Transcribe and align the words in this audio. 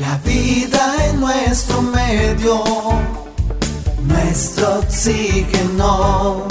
La 0.00 0.16
vida 0.24 1.10
en 1.10 1.20
nuestro 1.20 1.82
medio, 1.82 2.64
nuestro 4.02 4.78
oxígeno. 4.78 6.48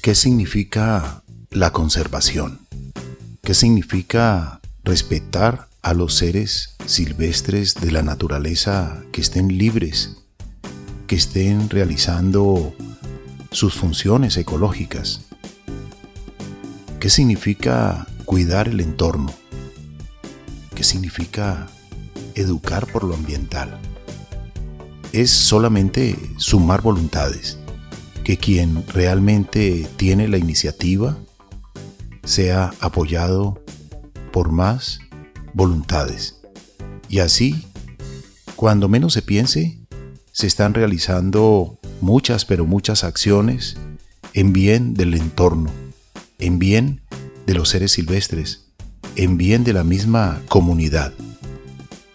¿Qué 0.00 0.14
significa 0.14 1.24
la 1.50 1.72
conservación? 1.72 2.60
¿Qué 3.42 3.52
significa 3.52 4.60
respetar 4.84 5.66
a 5.82 5.92
los 5.92 6.14
seres 6.14 6.76
silvestres 6.86 7.74
de 7.74 7.90
la 7.90 8.02
naturaleza 8.02 9.02
que 9.10 9.20
estén 9.20 9.58
libres, 9.58 10.18
que 11.08 11.16
estén 11.16 11.68
realizando 11.68 12.76
sus 13.50 13.74
funciones 13.74 14.36
ecológicas? 14.36 15.22
¿Qué 17.00 17.10
significa 17.10 18.06
cuidar 18.24 18.68
el 18.68 18.78
entorno? 18.78 19.34
¿Qué 20.76 20.84
significa 20.84 21.68
educar 22.34 22.86
por 22.86 23.02
lo 23.02 23.14
ambiental? 23.14 23.80
Es 25.12 25.30
solamente 25.30 26.18
sumar 26.36 26.82
voluntades, 26.82 27.56
que 28.24 28.36
quien 28.36 28.86
realmente 28.86 29.88
tiene 29.96 30.28
la 30.28 30.36
iniciativa 30.36 31.16
sea 32.24 32.74
apoyado 32.80 33.64
por 34.32 34.52
más 34.52 34.98
voluntades. 35.54 36.42
Y 37.08 37.20
así, 37.20 37.66
cuando 38.54 38.90
menos 38.90 39.14
se 39.14 39.22
piense, 39.22 39.78
se 40.30 40.46
están 40.46 40.74
realizando 40.74 41.78
muchas 42.02 42.44
pero 42.44 42.66
muchas 42.66 43.02
acciones 43.02 43.78
en 44.34 44.52
bien 44.52 44.92
del 44.92 45.14
entorno, 45.14 45.70
en 46.38 46.58
bien 46.58 47.00
de 47.46 47.54
los 47.54 47.70
seres 47.70 47.92
silvestres, 47.92 48.65
en 49.16 49.38
bien 49.38 49.64
de 49.64 49.72
la 49.72 49.82
misma 49.82 50.42
comunidad, 50.48 51.12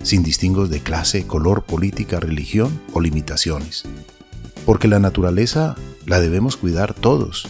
sin 0.03 0.23
distingos 0.23 0.69
de 0.69 0.81
clase, 0.81 1.25
color, 1.25 1.63
política, 1.63 2.19
religión 2.19 2.79
o 2.93 3.01
limitaciones. 3.01 3.83
Porque 4.65 4.87
la 4.87 4.99
naturaleza 4.99 5.75
la 6.05 6.19
debemos 6.19 6.57
cuidar 6.57 6.93
todos. 6.93 7.47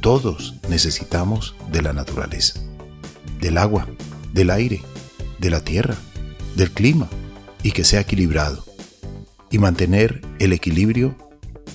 Todos 0.00 0.56
necesitamos 0.68 1.56
de 1.72 1.82
la 1.82 1.94
naturaleza, 1.94 2.60
del 3.40 3.56
agua, 3.58 3.88
del 4.32 4.50
aire, 4.50 4.82
de 5.38 5.50
la 5.50 5.62
tierra, 5.62 5.96
del 6.54 6.70
clima, 6.70 7.08
y 7.62 7.72
que 7.72 7.84
sea 7.84 8.00
equilibrado. 8.00 8.64
Y 9.50 9.58
mantener 9.58 10.20
el 10.38 10.52
equilibrio 10.52 11.16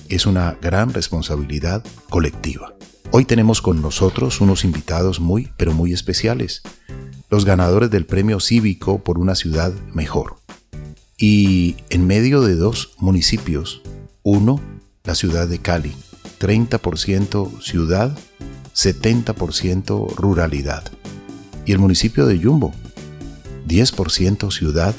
es 0.08 0.26
una 0.26 0.56
gran 0.62 0.94
responsabilidad 0.94 1.84
colectiva. 2.08 2.74
Hoy 3.14 3.26
tenemos 3.26 3.60
con 3.60 3.82
nosotros 3.82 4.40
unos 4.40 4.64
invitados 4.64 5.20
muy, 5.20 5.52
pero 5.58 5.74
muy 5.74 5.92
especiales, 5.92 6.62
los 7.28 7.44
ganadores 7.44 7.90
del 7.90 8.06
premio 8.06 8.40
cívico 8.40 9.04
por 9.04 9.18
una 9.18 9.34
ciudad 9.34 9.70
mejor. 9.92 10.36
Y 11.18 11.76
en 11.90 12.06
medio 12.06 12.40
de 12.40 12.54
dos 12.54 12.94
municipios, 12.96 13.82
uno, 14.22 14.62
la 15.04 15.14
ciudad 15.14 15.46
de 15.46 15.58
Cali, 15.58 15.94
30% 16.40 17.60
ciudad, 17.60 18.18
70% 18.74 20.14
ruralidad. 20.16 20.82
Y 21.66 21.72
el 21.72 21.80
municipio 21.80 22.24
de 22.24 22.38
Yumbo, 22.38 22.72
10% 23.68 24.50
ciudad, 24.50 24.94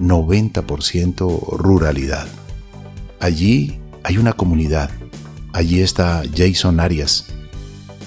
90% 0.00 1.58
ruralidad. 1.58 2.26
Allí 3.20 3.78
hay 4.02 4.16
una 4.16 4.32
comunidad. 4.32 4.90
Allí 5.52 5.82
está 5.82 6.22
Jason 6.34 6.80
Arias. 6.80 7.26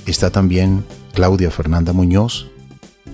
Está 0.05 0.31
también 0.31 0.85
Claudia 1.13 1.49
Fernanda 1.49 1.93
Muñoz, 1.93 2.49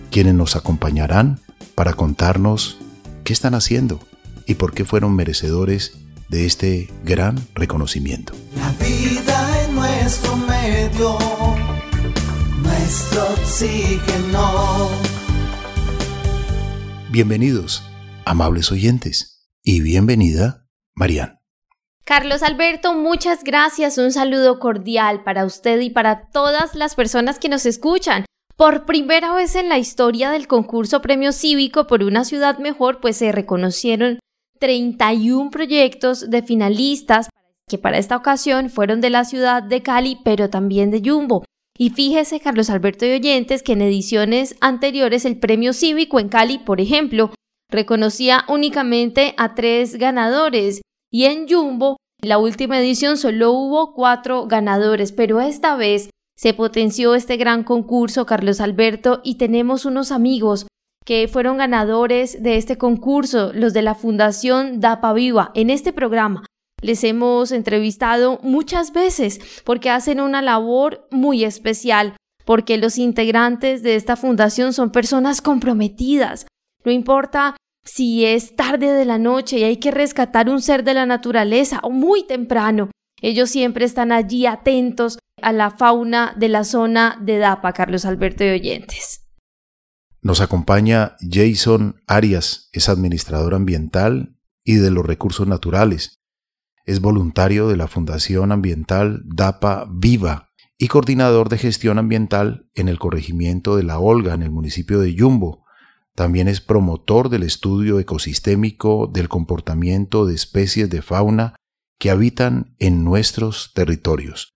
quienes 0.10 0.34
nos 0.34 0.56
acompañarán 0.56 1.40
para 1.76 1.94
contarnos 1.94 2.78
qué 3.24 3.32
están 3.32 3.54
haciendo 3.54 4.00
y 4.48 4.56
por 4.56 4.74
qué 4.74 4.86
fueron 4.86 5.16
merecedores 5.16 5.94
de 6.30 6.46
este 6.46 6.90
gran 7.04 7.40
reconocimiento. 7.54 8.34
La 8.56 8.72
vida 8.84 9.66
en 9.66 9.76
nuestro 9.76 10.36
medio, 10.36 11.18
nuestro 12.64 13.34
oxígeno. 13.34 14.90
Bienvenidos, 17.12 17.84
amables 18.26 18.72
oyentes, 18.72 19.48
y 19.64 19.82
bienvenida, 19.82 20.66
Marian. 20.96 21.39
Carlos 22.10 22.42
Alberto, 22.42 22.96
muchas 22.96 23.44
gracias. 23.44 24.00
Un 24.00 24.12
saludo 24.12 24.58
cordial 24.58 25.22
para 25.24 25.46
usted 25.46 25.80
y 25.80 25.92
para 25.92 26.32
todas 26.32 26.74
las 26.74 26.96
personas 26.96 27.38
que 27.38 27.50
nos 27.50 27.68
escuchan. 27.68 28.26
Por 28.58 28.88
primera 28.88 29.32
vez 29.36 29.54
en 29.54 29.70
la 29.70 29.78
historia 29.78 30.32
del 30.32 30.48
concurso 30.48 31.04
Premio 31.04 31.32
Cívico 31.32 31.86
por 31.86 32.02
una 32.02 32.26
ciudad 32.26 32.58
mejor, 32.58 33.00
pues 33.00 33.18
se 33.18 33.32
reconocieron 33.32 34.18
31 34.58 35.52
proyectos 35.52 36.32
de 36.32 36.42
finalistas 36.42 37.30
que 37.68 37.78
para 37.78 38.00
esta 38.00 38.18
ocasión 38.18 38.72
fueron 38.72 39.02
de 39.02 39.12
la 39.12 39.24
ciudad 39.24 39.62
de 39.62 39.84
Cali, 39.84 40.18
pero 40.26 40.50
también 40.50 40.90
de 40.90 41.08
Jumbo. 41.08 41.46
Y 41.78 41.92
fíjese, 41.92 42.40
Carlos 42.40 42.72
Alberto 42.72 43.06
y 43.06 43.12
oyentes, 43.12 43.62
que 43.62 43.74
en 43.74 43.84
ediciones 43.84 44.56
anteriores 44.62 45.26
el 45.26 45.38
premio 45.38 45.74
cívico 45.74 46.20
en 46.20 46.30
Cali, 46.30 46.58
por 46.58 46.82
ejemplo, 46.82 47.30
reconocía 47.70 48.46
únicamente 48.48 49.36
a 49.38 49.54
tres 49.54 49.98
ganadores 49.98 50.82
y 51.12 51.26
en 51.26 51.48
Jumbo, 51.48 51.98
la 52.22 52.38
última 52.38 52.80
edición 52.80 53.18
solo 53.18 53.52
hubo 53.52 53.94
cuatro 53.94 54.46
ganadores, 54.48 55.12
pero 55.12 55.40
esta 55.40 55.76
vez 55.76 56.10
se 56.38 56.54
potenció 56.54 57.16
este 57.16 57.38
gran 57.38 57.64
concurso, 57.64 58.26
Carlos 58.26 58.62
Alberto, 58.62 59.22
y 59.24 59.36
tenemos 59.36 59.86
unos 59.86 60.12
amigos 60.12 60.68
que 61.06 61.28
fueron 61.28 61.58
ganadores 61.58 62.44
de 62.44 62.58
este 62.58 62.78
concurso, 62.78 63.52
los 63.54 63.74
de 63.74 63.82
la 63.82 63.96
Fundación 63.96 64.80
Dapa 64.80 65.14
Viva, 65.14 65.52
en 65.56 65.70
este 65.70 65.92
programa. 65.92 66.46
Les 66.82 67.04
hemos 67.04 67.52
entrevistado 67.52 68.40
muchas 68.42 68.94
veces 68.94 69.40
porque 69.66 69.90
hacen 69.90 70.22
una 70.22 70.42
labor 70.42 71.08
muy 71.12 71.44
especial, 71.44 72.16
porque 72.46 72.78
los 72.78 72.98
integrantes 72.98 73.84
de 73.84 73.96
esta 73.96 74.16
fundación 74.16 74.72
son 74.72 74.92
personas 74.92 75.42
comprometidas. 75.42 76.48
No 76.86 76.92
importa 76.92 77.56
si 77.94 78.26
es 78.26 78.56
tarde 78.56 78.94
de 78.94 79.06
la 79.06 79.18
noche 79.18 79.60
y 79.60 79.64
hay 79.64 79.78
que 79.78 79.92
rescatar 79.92 80.50
un 80.50 80.62
ser 80.62 80.84
de 80.84 80.94
la 80.94 81.06
naturaleza 81.06 81.80
o 81.84 81.90
muy 81.90 82.26
temprano. 82.26 82.90
Ellos 83.22 83.50
siempre 83.50 83.86
están 83.86 84.12
allí 84.12 84.46
atentos 84.46 85.20
a 85.42 85.52
la 85.52 85.72
fauna 85.72 86.34
de 86.38 86.50
la 86.50 86.64
zona 86.64 87.18
de 87.22 87.38
Dapa, 87.38 87.74
Carlos 87.74 88.06
Alberto 88.06 88.44
de 88.44 88.54
Oyentes. 88.54 89.26
Nos 90.22 90.42
acompaña 90.42 91.16
Jason 91.20 92.02
Arias, 92.08 92.70
es 92.74 92.90
administrador 92.90 93.56
ambiental 93.56 94.36
y 94.64 94.76
de 94.76 94.92
los 94.92 95.06
recursos 95.06 95.48
naturales. 95.48 96.20
Es 96.86 97.02
voluntario 97.02 97.68
de 97.68 97.78
la 97.78 97.88
Fundación 97.88 98.52
Ambiental 98.52 99.22
DAPA 99.26 99.88
Viva 99.90 100.50
y 100.78 100.88
coordinador 100.88 101.50
de 101.50 101.58
gestión 101.58 102.00
ambiental 102.00 102.70
en 102.74 102.88
el 102.88 103.00
corregimiento 103.00 103.76
de 103.76 103.84
La 103.84 104.00
Olga, 104.00 104.34
en 104.34 104.44
el 104.44 104.52
municipio 104.52 105.00
de 105.00 105.14
Yumbo. 105.14 105.66
También 106.20 106.50
es 106.50 106.60
promotor 106.60 107.30
del 107.30 107.44
estudio 107.44 107.98
ecosistémico 107.98 109.08
del 109.08 109.30
comportamiento 109.30 110.26
de 110.26 110.36
especies 110.36 110.90
de 110.90 111.02
fauna 111.02 111.56
que 111.98 112.10
habitan 112.10 112.76
en 112.78 113.06
nuestros 113.06 113.72
territorios. 113.74 114.54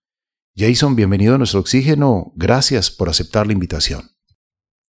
Jason, 0.54 0.94
bienvenido 0.94 1.34
a 1.34 1.38
nuestro 1.38 1.60
oxígeno. 1.60 2.34
Gracias 2.36 2.90
por 2.90 3.08
aceptar 3.08 3.46
la 3.46 3.54
invitación. 3.54 4.02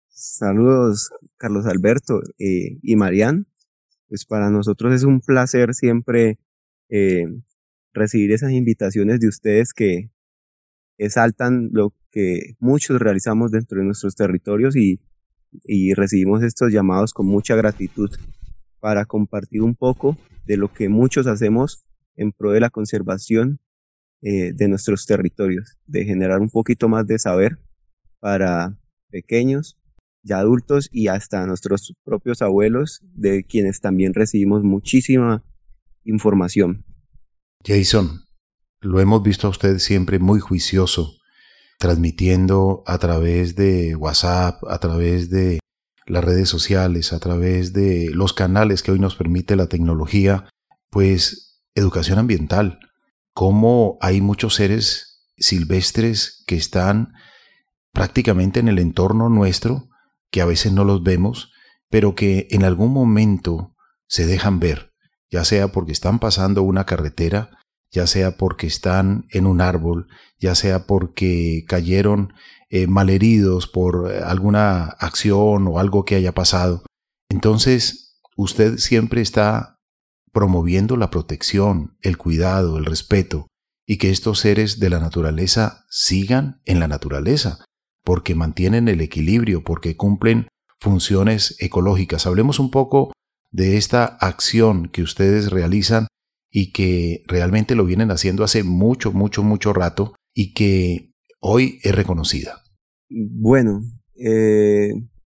Saludos, 0.09 1.11
Carlos 1.37 1.67
Alberto 1.67 2.19
eh, 2.41 2.81
y 2.83 2.97
Marian. 2.97 3.47
Pues 4.09 4.25
para 4.25 4.51
nosotros 4.51 4.93
es 4.93 5.05
un 5.05 5.21
placer 5.21 5.73
siempre 5.73 6.41
eh, 6.89 7.27
recibir 7.93 8.33
esas 8.33 8.51
invitaciones 8.51 9.21
de 9.21 9.29
ustedes 9.29 9.73
que 9.73 10.11
exaltan 10.99 11.69
lo 11.71 11.95
que 12.11 12.57
muchos 12.59 13.01
realizamos 13.01 13.53
dentro 13.53 13.79
de 13.79 13.85
nuestros 13.85 14.17
territorios 14.17 14.75
y, 14.75 14.99
y 15.65 15.95
recibimos 15.95 16.43
estos 16.43 16.73
llamados 16.73 17.13
con 17.13 17.27
mucha 17.27 17.57
gratitud 17.57 18.11
para 18.81 19.05
compartir 19.05 19.63
un 19.63 19.75
poco 19.75 20.17
de 20.47 20.57
lo 20.57 20.73
que 20.73 20.89
muchos 20.89 21.27
hacemos 21.27 21.85
en 22.17 22.33
pro 22.33 22.53
de 22.53 22.61
la 22.61 22.71
conservación 22.71 23.61
eh, 24.23 24.53
de 24.55 24.69
nuestros 24.69 25.07
territorios, 25.07 25.77
de 25.87 26.05
generar 26.05 26.41
un 26.41 26.51
poquito 26.51 26.89
más 26.89 27.07
de 27.07 27.19
saber 27.19 27.59
para 28.19 28.79
pequeños, 29.11 29.79
ya 30.23 30.39
adultos 30.39 30.89
y 30.91 31.09
hasta 31.09 31.47
nuestros 31.47 31.95
propios 32.05 32.43
abuelos, 32.43 33.01
de 33.15 33.45
quienes 33.45 33.81
también 33.81 34.15
recibimos 34.15 34.65
muchísima 34.65 35.45
información. 36.05 36.85
Jason, 37.65 38.23
lo 38.81 39.01
hemos 39.01 39.23
visto 39.23 39.47
a 39.47 39.51
usted 39.51 39.79
siempre 39.79 40.19
muy 40.19 40.41
juicioso, 40.41 41.13
transmitiendo 41.79 42.83
a 42.87 42.99
través 42.99 43.57
de 43.57 43.95
WhatsApp, 43.97 44.63
a 44.69 44.79
través 44.79 45.31
de 45.31 45.61
las 46.07 46.25
redes 46.25 46.49
sociales, 46.49 47.13
a 47.13 47.19
través 47.19 47.73
de 47.73 48.11
los 48.13 48.33
canales 48.33 48.83
que 48.83 48.93
hoy 48.93 48.99
nos 48.99 49.17
permite 49.17 49.57
la 49.57 49.67
tecnología, 49.67 50.49
pues 50.91 51.63
educación 51.75 52.19
ambiental, 52.19 52.79
cómo 53.35 53.99
hay 54.01 54.21
muchos 54.21 54.55
seres 54.55 55.27
silvestres 55.37 56.45
que 56.47 56.57
están 56.57 57.13
prácticamente 57.93 58.61
en 58.61 58.69
el 58.69 58.79
entorno 58.79 59.29
nuestro, 59.29 59.89
que 60.31 60.41
a 60.41 60.47
veces 60.47 60.73
no 60.73 60.85
los 60.85 61.03
vemos, 61.03 61.53
pero 61.91 62.15
que 62.15 62.47
en 62.51 62.65
algún 62.65 62.93
momento 62.93 63.75
se 64.09 64.27
dejan 64.27 64.61
ver, 64.61 64.93
ya 65.31 65.45
sea 65.45 65.69
porque 65.69 65.93
están 65.93 66.19
pasando 66.19 66.63
una 66.63 66.87
carretera, 66.87 67.59
ya 67.97 68.07
sea 68.07 68.37
porque 68.37 68.67
están 68.67 69.27
en 69.31 69.47
un 69.47 69.63
árbol, 69.63 70.07
ya 70.39 70.55
sea 70.55 70.87
porque 70.87 71.65
cayeron 71.67 72.35
eh, 72.69 72.87
malheridos 72.87 73.67
por 73.67 74.13
eh, 74.13 74.21
alguna 74.23 74.85
acción 74.85 75.67
o 75.67 75.79
algo 75.79 76.05
que 76.05 76.15
haya 76.15 76.33
pasado. 76.33 76.85
Entonces, 77.31 78.21
usted 78.37 78.77
siempre 78.77 79.23
está 79.23 79.79
promoviendo 80.31 80.99
la 80.99 81.09
protección, 81.09 81.97
el 82.03 82.19
cuidado, 82.19 82.77
el 82.77 82.85
respeto, 82.85 83.47
y 83.87 83.97
que 83.97 84.11
estos 84.11 84.41
seres 84.41 84.79
de 84.79 84.91
la 84.91 85.01
naturaleza 85.01 85.87
sigan 85.89 86.61
en 86.67 86.81
la 86.81 86.89
naturaleza, 86.89 87.65
porque 88.05 88.35
mantienen 88.35 88.89
el 88.89 89.01
equilibrio, 89.01 89.65
porque 89.65 89.97
cumplen 89.97 90.49
funciones 90.81 91.57
ecológicas. 91.61 92.27
Hablemos 92.27 92.59
un 92.59 92.71
poco 92.71 93.15
de 93.53 93.79
esta 93.79 94.05
acción 94.05 94.91
que 94.91 95.01
ustedes 95.01 95.51
realizan 95.51 96.09
y 96.59 96.73
que 96.73 97.23
realmente 97.27 97.75
lo 97.75 97.85
vienen 97.85 98.11
haciendo 98.11 98.43
hace 98.43 98.63
mucho, 98.65 99.13
mucho, 99.13 99.43
mucho 99.43 99.75
rato 99.75 100.15
y 100.35 100.55
que 100.55 101.13
hoy 101.39 101.79
es 101.83 101.95
reconocida. 101.95 102.63
Bueno, 103.11 103.83
eh, 104.15 104.95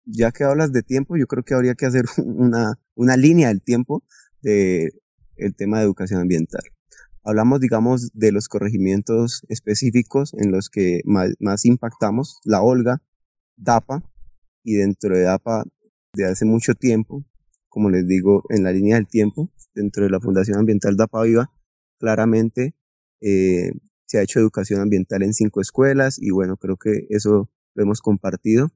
ya 0.06 0.32
que 0.32 0.44
hablas 0.44 0.72
de 0.72 0.84
tiempo, 0.84 1.18
yo 1.18 1.26
creo 1.26 1.42
que 1.42 1.56
habría 1.56 1.74
que 1.74 1.88
hacer 1.88 2.06
una, 2.24 2.76
una 2.94 3.18
línea 3.18 3.48
del 3.48 3.64
tiempo 3.64 4.04
del 4.44 4.92
el 5.38 5.56
tema 5.56 5.80
de 5.80 5.86
educación 5.86 6.22
ambiental. 6.22 6.62
Hablamos, 7.24 7.62
digamos, 7.62 8.12
de 8.14 8.32
los 8.32 8.48
corregimientos 8.48 9.42
específicos 9.50 10.36
en 10.36 10.52
los 10.52 10.70
que 10.70 11.02
más, 11.04 11.34
más 11.40 11.66
impactamos, 11.66 12.38
la 12.44 12.62
Olga, 12.62 13.02
DAPA, 13.56 14.04
y 14.64 14.76
dentro 14.76 15.18
de 15.18 15.24
DAPA 15.24 15.64
de 16.14 16.26
hace 16.26 16.46
mucho 16.46 16.76
tiempo, 16.76 17.26
como 17.78 17.92
les 17.92 18.08
digo, 18.08 18.44
en 18.50 18.64
la 18.64 18.72
línea 18.72 18.96
del 18.96 19.08
tiempo, 19.08 19.52
dentro 19.76 20.04
de 20.04 20.10
la 20.10 20.20
Fundación 20.20 20.58
Ambiental 20.58 20.98
DAPA 20.98 21.22
Viva, 21.22 21.52
claramente 22.00 22.74
eh, 23.22 23.70
se 24.08 24.18
ha 24.18 24.24
hecho 24.24 24.40
educación 24.40 24.82
ambiental 24.82 25.22
en 25.22 25.36
cinco 25.36 25.62
escuelas 25.62 26.18
y 26.20 26.32
bueno, 26.32 26.58
creo 26.58 26.78
que 26.78 27.06
eso 27.12 27.52
lo 27.76 27.84
hemos 27.84 28.02
compartido. 28.02 28.72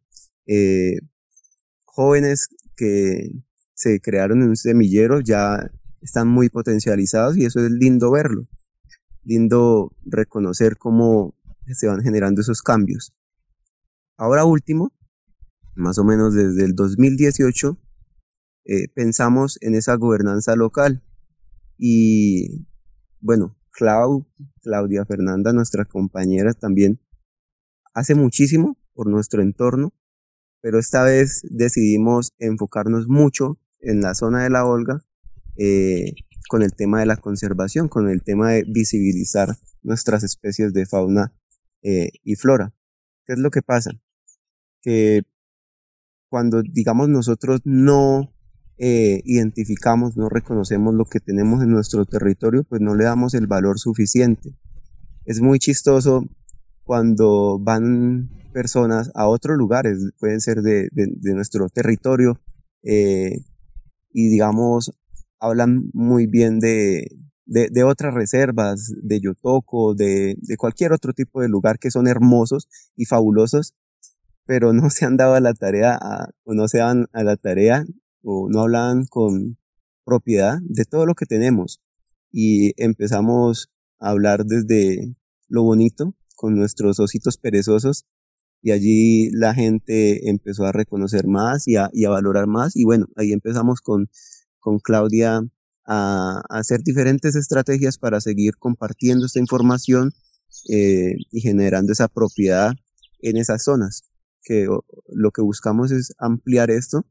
Eh, 0.46 1.00
jóvenes 1.84 2.50
que 2.76 3.32
se 3.74 4.00
crearon 4.02 4.44
en 4.44 4.50
un 4.50 4.56
semillero 4.56 5.20
ya 5.20 5.72
están 6.00 6.28
muy 6.28 6.50
potencializados 6.50 7.38
y 7.38 7.46
eso 7.46 7.60
es 7.60 7.72
lindo 7.72 8.12
verlo, 8.12 8.48
lindo 9.24 9.96
reconocer 10.06 10.78
cómo 10.78 11.34
se 11.74 11.88
van 11.88 12.04
generando 12.04 12.42
esos 12.42 12.62
cambios. 12.62 13.16
Ahora 14.16 14.46
último, 14.46 14.94
más 15.74 15.98
o 15.98 16.04
menos 16.04 16.36
desde 16.36 16.66
el 16.66 16.76
2018, 16.76 17.80
eh, 18.72 18.88
pensamos 18.88 19.58
en 19.60 19.76
esa 19.76 19.96
gobernanza 19.96 20.56
local 20.56 21.04
y 21.78 22.66
bueno, 23.20 23.58
Clau, 23.70 24.26
Claudia 24.62 25.04
Fernanda, 25.04 25.52
nuestra 25.52 25.84
compañera 25.84 26.54
también, 26.54 27.02
hace 27.94 28.16
muchísimo 28.16 28.78
por 28.94 29.08
nuestro 29.08 29.42
entorno, 29.42 29.92
pero 30.62 30.80
esta 30.80 31.04
vez 31.04 31.42
decidimos 31.50 32.32
enfocarnos 32.40 33.10
mucho 33.10 33.60
en 33.82 34.00
la 34.00 34.16
zona 34.16 34.44
de 34.44 34.50
la 34.50 34.66
Olga 34.66 35.04
eh, 35.58 36.14
con 36.48 36.62
el 36.62 36.74
tema 36.74 37.02
de 37.02 37.08
la 37.08 37.18
conservación, 37.18 37.90
con 37.90 38.10
el 38.10 38.24
tema 38.24 38.52
de 38.52 38.64
visibilizar 38.66 39.50
nuestras 39.84 40.24
especies 40.24 40.72
de 40.72 40.86
fauna 40.86 41.34
eh, 41.82 42.12
y 42.24 42.36
flora. 42.36 42.74
¿Qué 43.26 43.34
es 43.34 43.40
lo 43.40 43.52
que 43.52 43.64
pasa? 43.64 43.92
Que 44.82 45.24
cuando, 46.30 46.62
digamos, 46.62 47.10
nosotros 47.10 47.60
no 47.66 48.34
eh, 48.84 49.22
identificamos, 49.26 50.18
no 50.18 50.28
reconocemos 50.28 50.96
lo 50.96 51.06
que 51.06 51.20
tenemos 51.20 51.62
en 51.62 51.70
nuestro 51.70 52.04
territorio, 52.04 52.64
pues 52.64 52.82
no 52.82 52.96
le 52.96 53.04
damos 53.04 53.36
el 53.36 53.46
valor 53.46 53.78
suficiente. 53.78 54.56
Es 55.24 55.40
muy 55.40 55.60
chistoso 55.60 56.26
cuando 56.84 57.60
van 57.60 58.32
personas 58.52 59.12
a 59.14 59.28
otros 59.28 59.56
lugares, 59.56 60.00
pueden 60.20 60.42
ser 60.42 60.64
de, 60.64 60.90
nuestro 61.22 61.70
territorio, 61.70 62.42
eh, 62.82 63.46
y 64.10 64.30
digamos, 64.30 64.92
hablan 65.40 65.92
muy 65.94 66.26
bien 66.26 66.60
de, 66.60 67.06
de, 67.46 67.84
otras 67.84 68.16
reservas, 68.16 68.92
de 69.04 69.20
Yotoco, 69.22 69.94
de, 69.94 70.38
de 70.42 70.58
cualquier 70.58 70.92
otro 70.92 71.14
tipo 71.14 71.42
de 71.42 71.50
lugar 71.50 71.78
que 71.78 71.92
son 71.92 72.08
hermosos 72.08 72.68
y 72.96 73.06
fabulosos, 73.06 73.76
pero 74.48 74.74
no 74.74 74.90
se 74.90 75.06
han 75.06 75.18
dado 75.18 75.36
a 75.36 75.40
la 75.40 75.54
tarea, 75.54 76.00
o 76.46 76.56
no 76.56 76.68
se 76.68 76.80
dan 76.80 77.06
a 77.14 77.24
la 77.24 77.38
tarea 77.38 77.86
o 78.24 78.50
no 78.50 78.62
hablan 78.62 79.06
con 79.06 79.58
propiedad 80.06 80.58
de 80.64 80.86
todo 80.86 81.06
lo 81.06 81.16
que 81.16 81.26
tenemos. 81.26 81.82
Y 82.32 82.74
empezamos 82.82 83.70
a 84.00 84.10
hablar 84.10 84.46
desde 84.46 85.16
lo 85.48 85.64
bonito 85.64 86.16
con 86.36 86.56
nuestros 86.56 87.00
ositos 87.00 87.38
perezosos 87.38 88.06
y 88.62 88.72
allí 88.72 89.30
la 89.32 89.54
gente 89.54 90.30
empezó 90.30 90.66
a 90.66 90.72
reconocer 90.72 91.28
más 91.28 91.68
y 91.68 91.76
a, 91.76 91.86
a 91.86 92.10
valorar 92.10 92.48
más 92.48 92.76
y 92.76 92.84
bueno, 92.84 93.08
ahí 93.16 93.32
empezamos 93.32 93.82
con, 93.82 94.10
con 94.60 94.80
Claudia 94.80 95.42
a, 95.86 96.42
hacer 96.50 96.82
diferentes 96.84 97.36
estrategias 97.36 97.98
para 97.98 98.22
seguir 98.22 98.58
compartiendo 98.58 99.26
esta 99.26 99.40
información 99.40 100.14
eh, 100.70 101.16
y 101.32 101.42
generando 101.42 101.92
esa 101.92 102.08
propiedad 102.08 102.74
en 103.20 103.38
esas 103.38 103.64
zonas, 103.64 104.04
que 104.44 104.68
lo 105.08 105.32
que 105.32 105.42
buscamos 105.42 105.92
es 105.92 106.14
ampliar 106.18 106.72
esto 106.72 107.06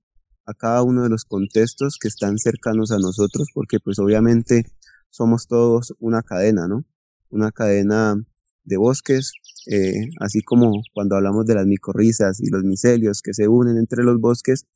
a 0.46 0.54
cada 0.54 0.82
uno 0.82 1.02
de 1.02 1.08
los 1.08 1.25
contextos 1.25 1.96
que 2.00 2.08
están 2.08 2.38
cercanos 2.38 2.90
a 2.90 2.98
nosotros, 2.98 3.48
porque 3.54 3.78
pues 3.81 3.98
obviamente 3.98 4.64
somos 5.10 5.46
todos 5.46 5.94
una 5.98 6.22
cadena, 6.22 6.69
¿no? 6.69 6.84
Una 7.31 7.52
cadena 7.52 8.16
de 8.64 8.76
bosques, 8.76 9.32
eh, 9.70 10.08
así 10.20 10.42
como 10.42 10.72
cuando 10.94 11.16
hablamos 11.16 11.46
de 11.46 11.54
las 11.54 11.66
micorrizas 11.66 12.40
y 12.40 12.50
los 12.50 12.64
micelios 12.64 13.22
que 13.22 13.34
se 13.34 13.48
unen 13.48 13.76
entre 13.76 14.04
los 14.04 14.20
bosques, 14.20 14.66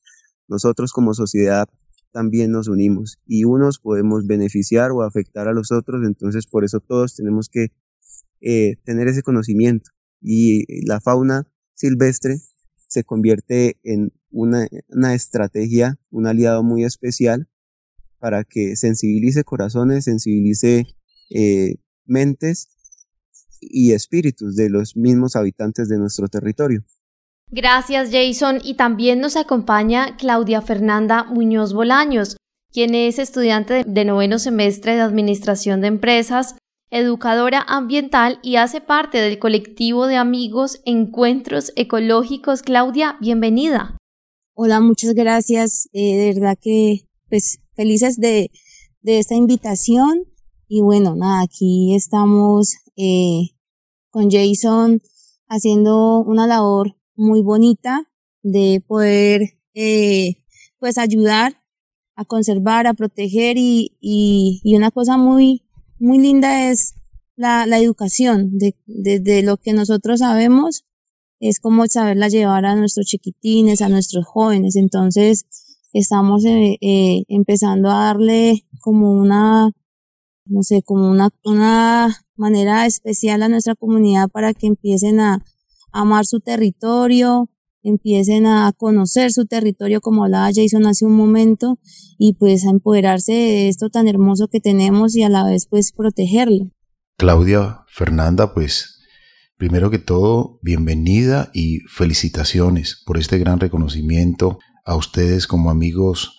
nosotros 0.49 0.93
como 0.93 1.15
sociedad 1.15 1.69
también 2.13 2.53
nos 2.53 2.69
unimos 2.69 3.19
y 3.27 3.45
unos 3.45 3.79
podemos 3.79 4.27
beneficiar 4.27 4.93
o 4.93 5.03
afectar 5.03 5.49
a 5.49 5.53
los 5.53 5.73
otros, 5.73 6.07
entonces 6.07 6.47
por 6.47 6.65
eso 6.65 6.81
todos 6.81 7.17
tenemos 7.17 7.49
que 7.49 7.69
eh, 8.41 8.77
tener 8.85 9.09
ese 9.09 9.23
conocimiento 9.23 9.91
y 10.21 10.87
la 10.87 11.01
fauna 11.01 11.49
silvestre 11.75 12.39
se 12.95 13.03
convierte 13.03 13.77
en 13.83 14.13
una, 14.31 14.69
estrategia, 15.15 15.99
un 16.11 16.29
aliado 16.29 16.63
muy 16.63 16.85
especial 16.85 17.49
para 18.21 18.45
que 18.45 18.77
sensibilice 18.77 19.43
corazones, 19.43 20.05
sensibilice 20.05 20.87
eh, 21.31 21.75
mentes 22.07 22.69
y 23.61 23.93
espíritus 23.93 24.55
de 24.55 24.71
los 24.71 24.97
mismos 24.97 25.35
habitantes 25.35 25.89
de 25.89 25.99
nuestro 25.99 26.29
territorio. 26.29 26.85
Gracias 27.51 28.11
Jason 28.13 28.61
y 28.63 28.75
también 28.75 29.21
nos 29.21 29.37
acompaña 29.37 30.17
Claudia 30.17 30.63
Fernanda 30.63 31.25
Muñoz 31.25 31.75
Bolaños, 31.75 32.37
quien 32.73 32.95
es 32.95 33.19
estudiante 33.19 33.85
de 33.85 34.05
noveno 34.05 34.39
semestre 34.39 34.95
de 34.95 35.01
Administración 35.01 35.81
de 35.81 35.89
Empresas 35.89 36.57
educadora 36.91 37.65
ambiental 37.67 38.39
y 38.43 38.57
hace 38.57 38.81
parte 38.81 39.19
del 39.19 39.39
colectivo 39.39 40.07
de 40.07 40.17
amigos 40.17 40.81
Encuentros 40.85 41.73
Ecológicos. 41.77 42.63
Claudia, 42.63 43.17
bienvenida. 43.21 43.97
Hola, 44.55 44.81
muchas 44.81 45.15
gracias. 45.15 45.89
Eh, 45.93 46.17
de 46.17 46.35
verdad 46.35 46.57
que 46.61 47.09
pues 47.29 47.61
felices 47.75 48.21
de, 48.21 48.51
de, 49.03 49.19
esta 49.19 49.35
invitación. 49.35 50.25
Y 50.69 50.81
bueno, 50.81 51.17
nada, 51.17 51.43
aquí 51.43 51.95
estamos 51.95 52.77
eh, 52.97 53.51
con 54.11 54.31
Jason 54.31 55.03
haciendo 55.49 56.21
una 56.21 56.47
labor 56.47 56.97
muy 57.17 57.43
bonita 57.43 58.09
de 58.43 58.83
poder 58.87 59.59
eh, 59.75 60.37
pues 60.79 60.99
ayudar 60.99 61.61
a 62.15 62.25
conservar, 62.25 62.87
a 62.87 62.95
proteger 62.95 63.57
y, 63.59 63.97
y, 64.01 64.61
y 64.63 64.77
una 64.77 64.93
cosa 64.93 65.17
muy 65.17 65.64
muy 66.05 66.19
linda 66.19 66.71
es 66.71 66.95
la, 67.35 67.67
la 67.67 67.79
educación, 67.79 68.59
de, 68.59 68.77
de, 68.87 69.43
lo 69.43 69.57
que 69.57 69.73
nosotros 69.73 70.21
sabemos, 70.21 70.85
es 71.41 71.59
como 71.61 71.87
saberla 71.87 72.29
llevar 72.29 72.65
a 72.67 72.77
nuestros 72.77 73.07
chiquitines, 73.07 73.81
a 73.81 73.89
nuestros 73.89 74.25
jóvenes. 74.27 74.77
Entonces, 74.77 75.47
estamos 75.93 76.45
eh, 76.45 76.77
eh, 76.81 77.25
empezando 77.29 77.91
a 77.91 78.05
darle 78.05 78.67
como 78.81 79.13
una, 79.13 79.71
no 80.47 80.63
sé, 80.63 80.83
como 80.83 81.11
una, 81.11 81.31
una 81.43 82.15
manera 82.37 82.87
especial 82.87 83.43
a 83.43 83.49
nuestra 83.49 83.75
comunidad 83.75 84.29
para 84.29 84.53
que 84.53 84.67
empiecen 84.67 85.21
a 85.21 85.45
amar 85.91 86.27
su 86.27 86.41
territorio, 86.41 87.49
empiecen 87.85 88.47
a 88.47 88.73
conocer 88.73 89.31
su 89.31 89.47
territorio, 89.47 90.01
como 90.01 90.25
hablaba 90.25 90.51
Jason 90.53 90.87
hace 90.87 91.05
un 91.05 91.15
momento, 91.15 91.79
y 92.19 92.33
pues 92.33 92.67
a 92.67 92.71
empoderarse 92.71 93.33
de 93.33 93.69
esto 93.69 93.91
tan 93.91 94.09
hermoso 94.09 94.49
que 94.49 94.61
tenemos 94.61 95.15
y 95.15 95.23
a 95.23 95.29
la 95.29 95.45
vez 95.45 95.67
pues 95.69 95.93
protegerlo. 95.93 96.71
Claudia, 97.17 97.85
Fernanda, 97.87 98.55
pues 98.55 99.01
primero 99.57 99.91
que 99.91 99.99
todo, 99.99 100.59
bienvenida 100.63 101.51
y 101.55 101.81
felicitaciones 101.81 103.03
por 103.07 103.19
este 103.19 103.39
gran 103.39 103.61
reconocimiento 103.61 104.59
a 104.85 104.97
ustedes 104.97 105.47
como 105.47 105.71
amigos 105.71 106.39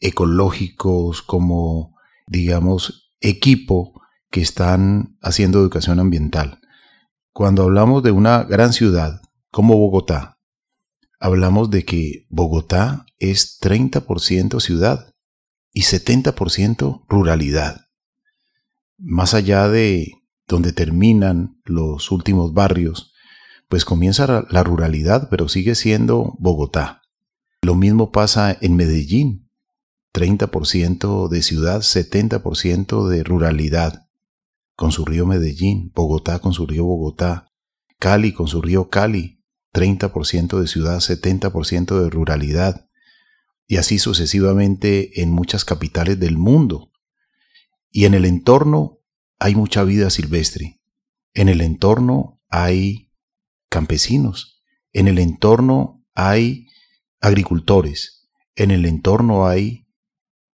ecológicos, 0.00 1.22
como, 1.22 1.94
digamos, 2.26 3.12
equipo 3.20 4.00
que 4.30 4.40
están 4.40 5.16
haciendo 5.22 5.60
educación 5.60 6.00
ambiental. 6.00 6.60
Cuando 7.32 7.62
hablamos 7.62 8.02
de 8.02 8.10
una 8.10 8.44
gran 8.44 8.72
ciudad 8.72 9.20
como 9.50 9.76
Bogotá, 9.76 10.39
hablamos 11.20 11.70
de 11.70 11.84
que 11.84 12.26
Bogotá 12.30 13.06
es 13.18 13.60
30% 13.60 14.58
ciudad 14.60 15.14
y 15.72 15.82
70% 15.82 17.04
ruralidad. 17.08 17.82
Más 18.98 19.34
allá 19.34 19.68
de 19.68 20.14
donde 20.48 20.72
terminan 20.72 21.60
los 21.64 22.10
últimos 22.10 22.54
barrios, 22.54 23.12
pues 23.68 23.84
comienza 23.84 24.46
la 24.50 24.64
ruralidad, 24.64 25.28
pero 25.30 25.48
sigue 25.48 25.76
siendo 25.76 26.34
Bogotá. 26.40 27.02
Lo 27.62 27.76
mismo 27.76 28.10
pasa 28.10 28.56
en 28.60 28.74
Medellín, 28.74 29.48
30% 30.12 31.28
de 31.28 31.42
ciudad, 31.42 31.82
70% 31.82 33.06
de 33.06 33.22
ruralidad, 33.22 34.08
con 34.74 34.90
su 34.90 35.04
río 35.04 35.26
Medellín, 35.26 35.92
Bogotá 35.94 36.40
con 36.40 36.52
su 36.52 36.66
río 36.66 36.84
Bogotá, 36.84 37.46
Cali 37.98 38.32
con 38.32 38.48
su 38.48 38.62
río 38.62 38.88
Cali, 38.88 39.39
30% 39.72 40.60
de 40.60 40.66
ciudad, 40.66 40.98
70% 40.98 42.02
de 42.02 42.10
ruralidad, 42.10 42.88
y 43.66 43.76
así 43.76 43.98
sucesivamente 43.98 45.22
en 45.22 45.30
muchas 45.30 45.64
capitales 45.64 46.18
del 46.18 46.36
mundo. 46.36 46.90
Y 47.90 48.04
en 48.04 48.14
el 48.14 48.24
entorno 48.24 48.98
hay 49.38 49.54
mucha 49.54 49.84
vida 49.84 50.10
silvestre. 50.10 50.80
En 51.34 51.48
el 51.48 51.60
entorno 51.60 52.40
hay 52.48 53.12
campesinos. 53.68 54.62
En 54.92 55.06
el 55.06 55.18
entorno 55.18 56.04
hay 56.14 56.66
agricultores. 57.20 58.28
En 58.56 58.72
el 58.72 58.84
entorno 58.86 59.46
hay 59.46 59.86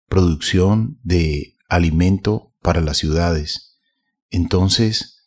producción 0.09 0.99
de 1.03 1.57
alimento 1.69 2.53
para 2.63 2.81
las 2.81 2.99
ciudades. 2.99 3.79
Entonces, 4.31 5.25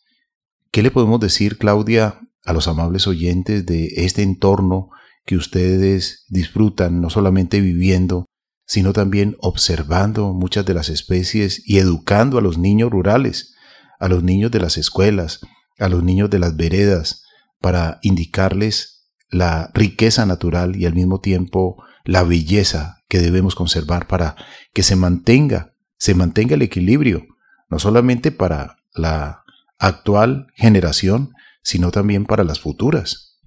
¿qué 0.70 0.82
le 0.82 0.90
podemos 0.90 1.20
decir, 1.20 1.56
Claudia, 1.56 2.27
a 2.48 2.54
los 2.54 2.66
amables 2.66 3.06
oyentes 3.06 3.66
de 3.66 3.92
este 3.96 4.22
entorno 4.22 4.88
que 5.26 5.36
ustedes 5.36 6.24
disfrutan 6.28 7.02
no 7.02 7.10
solamente 7.10 7.60
viviendo, 7.60 8.24
sino 8.64 8.94
también 8.94 9.36
observando 9.40 10.32
muchas 10.32 10.64
de 10.64 10.72
las 10.72 10.88
especies 10.88 11.60
y 11.66 11.76
educando 11.76 12.38
a 12.38 12.40
los 12.40 12.56
niños 12.56 12.90
rurales, 12.90 13.54
a 14.00 14.08
los 14.08 14.22
niños 14.22 14.50
de 14.50 14.60
las 14.60 14.78
escuelas, 14.78 15.40
a 15.78 15.90
los 15.90 16.02
niños 16.02 16.30
de 16.30 16.38
las 16.38 16.56
veredas, 16.56 17.22
para 17.60 17.98
indicarles 18.00 19.10
la 19.28 19.70
riqueza 19.74 20.24
natural 20.24 20.74
y 20.74 20.86
al 20.86 20.94
mismo 20.94 21.20
tiempo 21.20 21.84
la 22.06 22.22
belleza 22.22 23.02
que 23.10 23.18
debemos 23.18 23.54
conservar 23.56 24.06
para 24.06 24.36
que 24.72 24.82
se 24.82 24.96
mantenga, 24.96 25.74
se 25.98 26.14
mantenga 26.14 26.54
el 26.54 26.62
equilibrio, 26.62 27.26
no 27.68 27.78
solamente 27.78 28.32
para 28.32 28.78
la 28.94 29.42
actual 29.78 30.46
generación, 30.54 31.34
sino 31.68 31.90
también 31.90 32.24
para 32.24 32.44
las 32.44 32.60
futuras. 32.60 33.38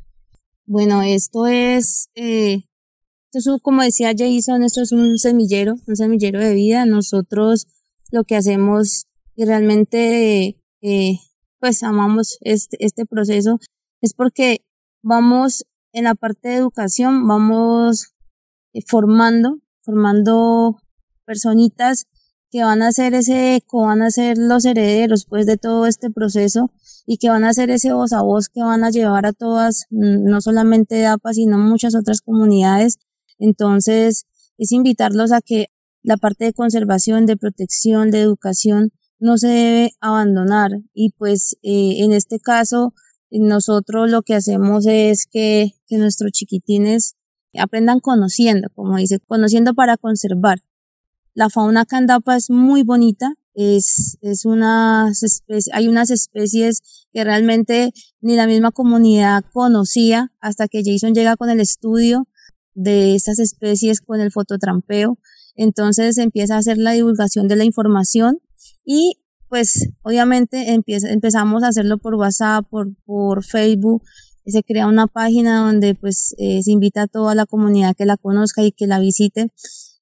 Bueno, 0.68 1.02
esto 1.02 1.48
es 1.48 2.12
eh, 2.14 2.66
esto 3.34 3.58
como 3.64 3.82
decía 3.82 4.14
Jason, 4.16 4.62
esto 4.62 4.84
es 4.84 4.92
un 4.92 5.18
semillero, 5.18 5.74
un 5.88 5.96
semillero 5.96 6.40
de 6.40 6.54
vida. 6.54 6.86
Nosotros 6.86 7.66
lo 8.12 8.24
que 8.24 8.36
hacemos 8.36 9.08
y 9.36 9.46
realmente 9.46 10.60
eh, 10.82 11.20
pues 11.60 11.82
amamos 11.82 12.38
este, 12.42 12.78
este 12.86 13.08
proceso 13.08 13.58
es 14.02 14.14
porque 14.14 14.64
vamos 15.02 15.66
en 15.92 16.04
la 16.04 16.14
parte 16.14 16.50
de 16.50 16.58
educación, 16.58 17.28
vamos 17.28 18.14
eh, 18.74 18.82
formando, 18.86 19.58
formando 19.82 20.78
personitas 21.26 22.06
que 22.52 22.64
van 22.64 22.82
a 22.82 22.92
ser 22.92 23.14
ese 23.14 23.56
eco, 23.56 23.86
van 23.86 24.02
a 24.02 24.12
ser 24.12 24.38
los 24.38 24.66
herederos 24.66 25.26
pues 25.26 25.46
de 25.46 25.58
todo 25.58 25.86
este 25.88 26.12
proceso 26.12 26.72
y 27.06 27.18
que 27.18 27.30
van 27.30 27.44
a 27.46 27.54
ser 27.54 27.70
ese 27.72 27.94
voz 27.94 28.14
a 28.14 28.22
voz 28.22 28.50
que 28.50 28.62
van 28.62 28.84
a 28.84 28.92
llevar 28.92 29.26
a 29.26 29.34
todas, 29.34 29.86
mm, 29.90 30.26
no 30.26 30.42
solamente 30.42 30.96
de 30.96 31.08
APA, 31.08 31.34
sino 31.34 31.58
muchas 31.58 31.96
otras 31.96 32.22
comunidades 32.22 33.00
entonces, 33.42 34.28
es 34.58 34.72
invitarlos 34.72 35.32
a 35.32 35.42
que 35.42 35.68
la 36.04 36.16
parte 36.18 36.46
de 36.46 36.54
conservación, 36.54 37.26
de 37.26 37.38
protección, 37.38 38.12
de 38.12 38.22
educación 38.22 38.92
no 39.20 39.38
se 39.38 39.48
debe 39.48 39.92
abandonar. 40.00 40.72
Y 40.94 41.12
pues 41.18 41.58
eh, 41.64 42.04
en 42.04 42.14
este 42.14 42.40
caso, 42.40 42.94
nosotros 43.32 44.12
lo 44.12 44.22
que 44.22 44.36
hacemos 44.36 44.86
es 44.88 45.26
que, 45.26 45.72
que 45.88 45.98
nuestros 45.98 46.32
chiquitines 46.32 47.16
aprendan 47.58 48.00
conociendo, 48.00 48.70
como 48.76 48.98
dice, 48.98 49.20
conociendo 49.20 49.74
para 49.74 49.98
conservar. 49.98 50.60
La 51.34 51.50
fauna 51.50 51.86
candapa 51.86 52.36
es 52.36 52.50
muy 52.50 52.84
bonita, 52.84 53.34
es, 53.54 54.18
es 54.22 54.46
unas 54.46 55.42
hay 55.74 55.88
unas 55.88 56.10
especies 56.10 56.82
que 57.14 57.24
realmente 57.24 57.92
ni 58.22 58.36
la 58.36 58.48
misma 58.48 58.72
comunidad 58.72 59.44
conocía 59.54 60.32
hasta 60.40 60.68
que 60.68 60.84
Jason 60.86 61.14
llega 61.14 61.38
con 61.38 61.50
el 61.50 61.60
estudio 61.60 62.28
de 62.74 63.16
estas 63.16 63.40
especies 63.40 64.02
con 64.02 64.22
el 64.22 64.32
fototrampeo. 64.32 65.18
Entonces 65.56 66.18
empieza 66.18 66.56
a 66.56 66.60
hacer 66.60 66.78
la 66.78 66.92
divulgación 66.92 67.48
de 67.48 67.58
la 67.58 67.66
información 67.66 68.40
y 68.86 69.18
pues 69.50 69.90
obviamente 70.02 70.72
empieza, 70.74 71.10
empezamos 71.12 71.64
a 71.64 71.68
hacerlo 71.68 71.98
por 71.98 72.16
WhatsApp, 72.16 72.66
por, 72.70 72.96
por 73.06 73.44
Facebook. 73.44 74.02
Se 74.46 74.64
crea 74.64 74.88
una 74.88 75.08
página 75.08 75.60
donde 75.60 75.94
pues 75.94 76.34
eh, 76.38 76.64
se 76.64 76.72
invita 76.72 77.04
a 77.04 77.08
toda 77.08 77.36
la 77.36 77.46
comunidad 77.46 77.96
que 77.96 78.06
la 78.06 78.16
conozca 78.16 78.64
y 78.64 78.72
que 78.72 78.88
la 78.88 79.00
visite. 79.00 79.52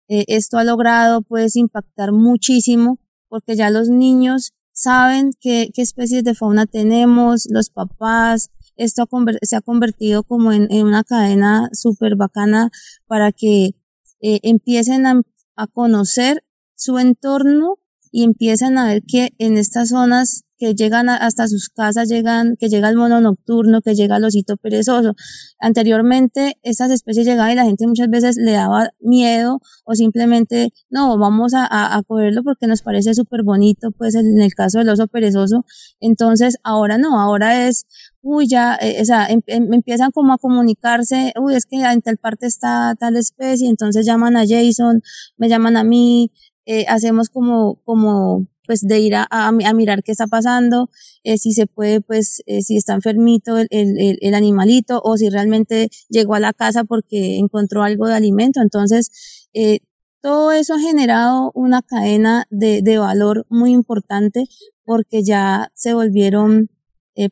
Eh, 0.09 0.25
esto 0.27 0.57
ha 0.57 0.63
logrado 0.63 1.21
pues 1.21 1.55
impactar 1.55 2.11
muchísimo 2.11 2.99
porque 3.27 3.55
ya 3.55 3.69
los 3.69 3.89
niños 3.89 4.53
saben 4.73 5.31
qué, 5.39 5.69
especies 5.75 6.23
de 6.23 6.33
fauna 6.33 6.65
tenemos, 6.65 7.47
los 7.49 7.69
papás, 7.69 8.49
esto 8.75 9.07
se 9.43 9.55
ha 9.55 9.61
convertido 9.61 10.23
como 10.23 10.51
en, 10.51 10.67
una 10.71 11.03
cadena 11.03 11.69
súper 11.73 12.15
bacana 12.15 12.71
para 13.05 13.31
que 13.31 13.75
eh, 14.21 14.39
empiecen 14.41 15.05
a, 15.05 15.21
a 15.55 15.67
conocer 15.67 16.43
su 16.75 16.97
entorno 16.97 17.77
y 18.11 18.23
empiecen 18.23 18.77
a 18.79 18.87
ver 18.87 19.03
que 19.03 19.29
en 19.37 19.57
estas 19.57 19.89
zonas 19.89 20.43
que 20.59 20.75
llegan 20.75 21.09
hasta 21.09 21.47
sus 21.47 21.69
casas, 21.69 22.09
llegan, 22.09 22.57
que 22.59 22.67
llega 22.67 22.89
el 22.89 22.97
mono 22.97 23.21
nocturno, 23.21 23.81
que 23.81 23.95
llega 23.95 24.17
el 24.17 24.25
osito 24.25 24.57
perezoso. 24.57 25.13
Anteriormente, 25.59 26.57
estas 26.63 26.91
especies 26.91 27.25
llegaban 27.25 27.53
y 27.53 27.55
la 27.55 27.65
gente 27.65 27.87
muchas 27.87 28.09
veces 28.09 28.35
le 28.37 28.51
daba 28.51 28.89
miedo 28.99 29.61
o 29.85 29.95
simplemente, 29.95 30.73
no, 30.89 31.17
vamos 31.17 31.53
a, 31.53 31.65
a, 31.69 32.03
cogerlo 32.03 32.43
porque 32.43 32.67
nos 32.67 32.81
parece 32.81 33.13
súper 33.13 33.43
bonito, 33.43 33.91
pues 33.91 34.15
en 34.15 34.41
el 34.41 34.53
caso 34.53 34.79
del 34.79 34.89
oso 34.89 35.07
perezoso. 35.07 35.65
Entonces, 36.01 36.57
ahora 36.63 36.97
no, 36.97 37.19
ahora 37.19 37.67
es, 37.67 37.87
uy, 38.21 38.47
ya, 38.47 38.75
eh, 38.81 39.01
o 39.01 39.05
sea, 39.05 39.27
em, 39.27 39.41
em, 39.47 39.73
empiezan 39.73 40.11
como 40.11 40.33
a 40.33 40.37
comunicarse, 40.37 41.33
uy, 41.41 41.55
es 41.55 41.65
que 41.65 41.77
en 41.77 42.01
tal 42.01 42.17
parte 42.17 42.47
está 42.47 42.95
tal 42.99 43.15
especie, 43.15 43.69
entonces 43.69 44.05
llaman 44.05 44.35
a 44.35 44.45
Jason, 44.47 45.01
me 45.37 45.47
llaman 45.49 45.77
a 45.77 45.83
mí, 45.83 46.31
eh, 46.65 46.85
hacemos 46.87 47.29
como, 47.29 47.81
como 47.85 48.45
pues 48.69 48.81
de 48.81 48.99
ir 48.99 49.15
a, 49.15 49.51
mirar 49.73 50.03
qué 50.03 50.11
está 50.11 50.27
pasando, 50.27 50.91
eh, 51.23 51.39
si 51.39 51.53
se 51.53 51.65
puede, 51.65 52.01
pues 52.01 52.43
eh, 52.45 52.61
si 52.61 52.77
está 52.77 52.93
enfermito 52.93 53.57
el, 53.57 54.33
animalito 54.35 55.01
o 55.03 55.17
si 55.17 55.27
realmente 55.31 55.89
llegó 56.07 56.35
a 56.35 56.39
la 56.39 56.53
casa 56.53 56.83
porque 56.83 57.39
encontró 57.39 57.81
algo 57.81 58.07
de 58.07 58.13
alimento. 58.13 58.61
Entonces, 58.61 59.47
eh, 59.55 59.79
todo 60.21 60.51
eso 60.51 60.75
ha 60.75 60.79
generado 60.79 61.51
una 61.55 61.81
cadena 61.81 62.45
de, 62.51 62.97
valor 62.99 63.47
muy 63.49 63.71
importante 63.71 64.45
porque 64.85 65.23
ya 65.23 65.71
se 65.73 65.95
volvieron 65.95 66.69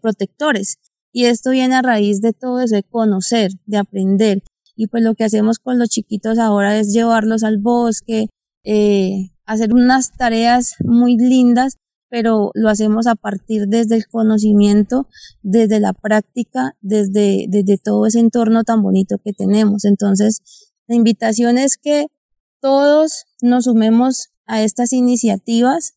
protectores. 0.02 0.80
Y 1.12 1.26
esto 1.26 1.52
viene 1.52 1.76
a 1.76 1.84
raíz 1.84 2.20
de 2.20 2.34
todo 2.34 2.62
eso, 2.62 2.74
de 2.74 2.82
conocer, 2.82 3.52
de 3.68 3.78
aprender. 3.78 4.42
Y 4.76 4.88
pues 4.88 5.04
lo 5.04 5.14
que 5.14 5.24
hacemos 5.24 5.60
con 5.60 5.78
los 5.78 5.90
chiquitos 5.90 6.40
ahora 6.40 6.80
es 6.80 6.92
llevarlos 6.92 7.44
al 7.44 7.60
bosque, 7.60 8.26
eh, 8.64 9.30
hacer 9.48 9.74
unas 9.74 10.12
tareas 10.12 10.76
muy 10.84 11.18
lindas, 11.18 11.78
pero 12.10 12.52
lo 12.54 12.70
hacemos 12.70 13.08
a 13.08 13.16
partir 13.16 13.68
desde 13.68 13.96
el 13.96 14.08
conocimiento, 14.08 15.08
desde 15.42 15.80
la 15.80 15.94
práctica, 15.94 16.76
desde, 16.82 17.48
desde 17.50 17.78
todo 17.78 18.06
ese 18.06 18.20
entorno 18.20 18.64
tan 18.64 18.84
bonito 18.84 19.18
que 19.24 19.34
tenemos. 19.34 19.86
Entonces, 19.86 20.42
la 20.88 20.96
invitación 20.96 21.58
es 21.58 21.78
que 21.78 22.08
todos 22.62 23.26
nos 23.42 23.66
sumemos 23.66 24.30
a 24.46 24.62
estas 24.62 24.94
iniciativas 24.94 25.96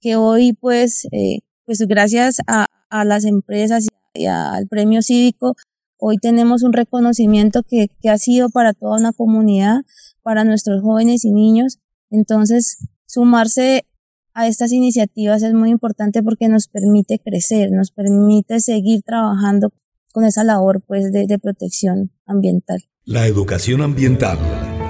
que 0.00 0.16
hoy, 0.16 0.52
pues, 0.52 1.06
eh, 1.12 1.40
pues 1.66 1.80
gracias 1.80 2.38
a, 2.46 2.66
a 2.90 3.04
las 3.04 3.24
empresas 3.24 3.86
y 4.14 4.26
al 4.26 4.68
premio 4.68 5.02
cívico, 5.02 5.54
hoy 5.98 6.18
tenemos 6.18 6.62
un 6.62 6.74
reconocimiento 6.74 7.62
que, 7.62 7.88
que 8.02 8.10
ha 8.10 8.18
sido 8.18 8.50
para 8.50 8.74
toda 8.74 8.98
una 8.98 9.12
comunidad, 9.12 9.82
para 10.22 10.44
nuestros 10.44 10.82
jóvenes 10.82 11.24
y 11.24 11.32
niños, 11.32 11.78
entonces, 12.14 12.78
sumarse 13.06 13.86
a 14.34 14.46
estas 14.46 14.72
iniciativas 14.72 15.42
es 15.42 15.52
muy 15.52 15.70
importante 15.70 16.22
porque 16.22 16.48
nos 16.48 16.68
permite 16.68 17.18
crecer, 17.18 17.70
nos 17.72 17.90
permite 17.90 18.60
seguir 18.60 19.02
trabajando 19.02 19.72
con 20.12 20.24
esa 20.24 20.44
labor 20.44 20.80
pues 20.86 21.12
de, 21.12 21.38
protección 21.40 22.12
ambiental. 22.26 22.84
La 23.04 23.26
educación 23.26 23.82
ambiental 23.82 24.38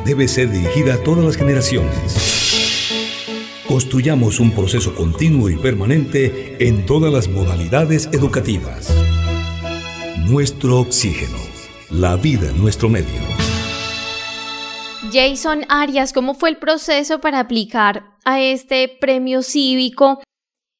debe 0.04 0.28
ser 0.28 0.50
dirigida 0.50 0.94
a 0.94 1.02
todas 1.02 1.24
las 1.24 1.36
generaciones. 1.36 1.92
Construyamos 3.66 4.40
un 4.40 4.52
proceso 4.52 4.94
continuo 4.94 5.48
y 5.48 5.56
permanente 5.56 6.56
en 6.66 6.84
todas 6.84 7.12
las 7.12 7.28
modalidades 7.28 8.08
educativas. 8.12 8.94
Nuestro 10.28 10.80
oxígeno, 10.80 11.38
la 11.90 12.16
vida 12.16 12.50
en 12.50 12.58
nuestro 12.58 12.90
medio. 12.90 13.43
Jason 15.14 15.60
Arias, 15.68 16.12
¿cómo 16.12 16.34
fue 16.34 16.50
el 16.50 16.56
proceso 16.56 17.20
para 17.20 17.38
aplicar 17.38 18.02
a 18.24 18.40
este 18.40 18.90
premio 19.00 19.42
cívico? 19.42 20.18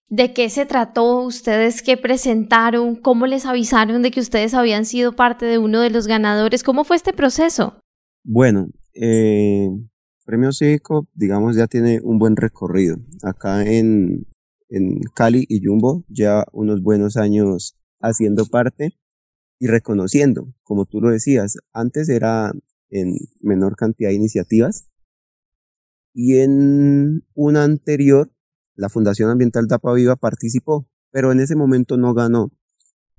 ¿De 0.09 0.33
qué 0.33 0.51
se 0.51 0.67
trató? 0.67 1.21
¿Ustedes 1.21 1.83
qué 1.83 1.97
presentaron? 1.97 2.97
¿Cómo 2.97 3.29
les 3.29 3.47
avisaron 3.47 4.03
de 4.03 4.11
que 4.11 4.19
ustedes 4.19 4.55
habían 4.55 4.87
sido 4.87 5.13
parte 5.13 5.47
de 5.47 5.59
uno 5.59 5.81
de 5.81 5.91
los 5.91 6.09
ganadores? 6.09 6.65
¿Cómo 6.65 6.83
fue 6.83 6.97
este 6.97 7.13
proceso? 7.13 7.79
Bueno, 8.25 8.67
eh, 8.95 9.69
Premio 10.27 10.51
Cívico, 10.51 11.07
digamos, 11.15 11.55
ya 11.55 11.69
tiene 11.69 12.01
un 12.03 12.19
buen 12.19 12.35
recorrido. 12.35 12.97
Acá 13.23 13.63
en, 13.65 14.27
en 14.69 14.99
Cali 15.15 15.47
y 15.49 15.65
Jumbo 15.65 16.03
ya 16.09 16.45
unos 16.51 16.83
buenos 16.83 17.17
años 17.17 17.77
haciendo 18.01 18.47
parte 18.47 18.97
y 19.61 19.69
reconociendo, 19.69 20.53
como 20.65 20.87
tú 20.87 21.01
lo 21.01 21.11
decías, 21.11 21.57
antes 21.73 22.09
era 22.09 22.53
en 22.91 23.17
menor 23.41 23.77
cantidad 23.77 24.11
de 24.11 24.17
iniciativas 24.17 24.89
y 26.13 26.39
en 26.39 27.25
una 27.35 27.65
anterior 27.65 28.31
la 28.77 28.89
Fundación 28.89 29.31
Ambiental 29.31 29.69
Tapa 29.69 29.93
Viva 29.93 30.17
participó, 30.17 30.89
pero 31.11 31.33
en 31.33 31.41
ese 31.41 31.57
momento 31.57 31.97
no 31.97 32.13
ganó. 32.15 32.51